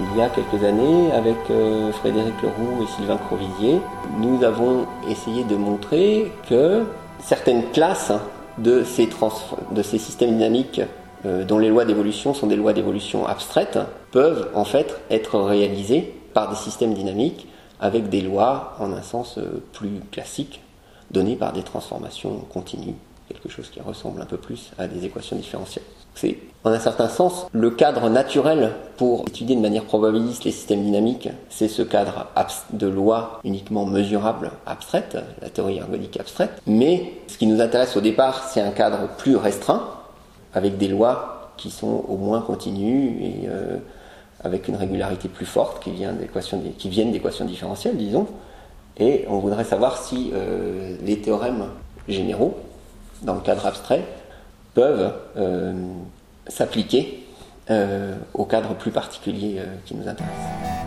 il 0.00 0.18
y 0.18 0.22
a 0.22 0.30
quelques 0.30 0.64
années, 0.64 1.12
avec 1.12 1.36
euh, 1.50 1.92
Frédéric 1.92 2.40
Leroux 2.42 2.82
et 2.82 2.86
Sylvain 2.86 3.18
Crovisier, 3.18 3.78
nous 4.18 4.42
avons 4.44 4.86
essayé 5.10 5.44
de 5.44 5.56
montrer 5.56 6.32
que 6.48 6.84
certaines 7.18 7.70
classes 7.70 8.12
de 8.56 8.82
ces, 8.82 9.10
de 9.72 9.82
ces 9.82 9.98
systèmes 9.98 10.30
dynamiques 10.30 10.80
euh, 11.26 11.44
dont 11.44 11.58
les 11.58 11.68
lois 11.68 11.84
d'évolution 11.84 12.32
sont 12.32 12.46
des 12.46 12.56
lois 12.56 12.72
d'évolution 12.72 13.26
abstraites 13.26 13.78
peuvent 14.10 14.48
en 14.54 14.64
fait 14.64 14.98
être 15.10 15.38
réalisées 15.38 16.14
par 16.32 16.48
des 16.48 16.56
systèmes 16.56 16.94
dynamiques 16.94 17.46
avec 17.78 18.08
des 18.08 18.22
lois 18.22 18.74
en 18.78 18.90
un 18.94 19.02
sens 19.02 19.36
euh, 19.36 19.62
plus 19.74 20.00
classique 20.12 20.62
données 21.10 21.36
par 21.36 21.52
des 21.52 21.62
transformations 21.62 22.36
continues, 22.52 22.94
quelque 23.40 23.52
chose 23.52 23.70
qui 23.70 23.80
ressemble 23.80 24.20
un 24.20 24.26
peu 24.26 24.36
plus 24.36 24.70
à 24.78 24.86
des 24.86 25.04
équations 25.04 25.36
différentielles. 25.36 25.84
C'est 26.14 26.38
en 26.64 26.70
un 26.70 26.78
certain 26.80 27.08
sens 27.08 27.46
le 27.52 27.70
cadre 27.70 28.08
naturel 28.10 28.72
pour 28.96 29.22
étudier 29.28 29.54
de 29.54 29.60
manière 29.60 29.84
probabiliste 29.84 30.44
les 30.44 30.50
systèmes 30.50 30.82
dynamiques, 30.82 31.28
c'est 31.48 31.68
ce 31.68 31.82
cadre 31.82 32.26
de 32.72 32.86
lois 32.88 33.40
uniquement 33.44 33.86
mesurables 33.86 34.50
abstraites, 34.66 35.16
la 35.40 35.48
théorie 35.48 35.78
ergodique 35.78 36.18
abstraite, 36.18 36.60
mais 36.66 37.12
ce 37.28 37.38
qui 37.38 37.46
nous 37.46 37.60
intéresse 37.60 37.96
au 37.96 38.00
départ, 38.00 38.48
c'est 38.48 38.60
un 38.60 38.72
cadre 38.72 39.08
plus 39.16 39.36
restreint, 39.36 39.90
avec 40.54 40.76
des 40.78 40.88
lois 40.88 41.52
qui 41.56 41.70
sont 41.70 42.04
au 42.08 42.16
moins 42.16 42.40
continues 42.40 43.22
et 43.22 43.34
euh, 43.48 43.76
avec 44.42 44.68
une 44.68 44.76
régularité 44.76 45.28
plus 45.28 45.46
forte 45.46 45.82
qui, 45.82 45.90
vient 45.90 46.14
qui 46.78 46.88
viennent 46.88 47.12
d'équations 47.12 47.44
différentielles, 47.44 47.96
disons. 47.96 48.26
Et 48.96 49.24
on 49.28 49.38
voudrait 49.38 49.64
savoir 49.64 50.02
si 50.02 50.30
euh, 50.34 50.96
les 51.04 51.20
théorèmes 51.20 51.66
généraux, 52.08 52.56
dans 53.22 53.34
le 53.34 53.40
cadre 53.40 53.66
abstrait, 53.66 54.04
peuvent 54.74 55.12
euh, 55.36 55.72
s'appliquer 56.46 57.26
euh, 57.70 58.16
au 58.34 58.44
cadre 58.44 58.74
plus 58.74 58.90
particulier 58.90 59.56
euh, 59.58 59.66
qui 59.84 59.94
nous 59.94 60.08
intéresse. 60.08 60.77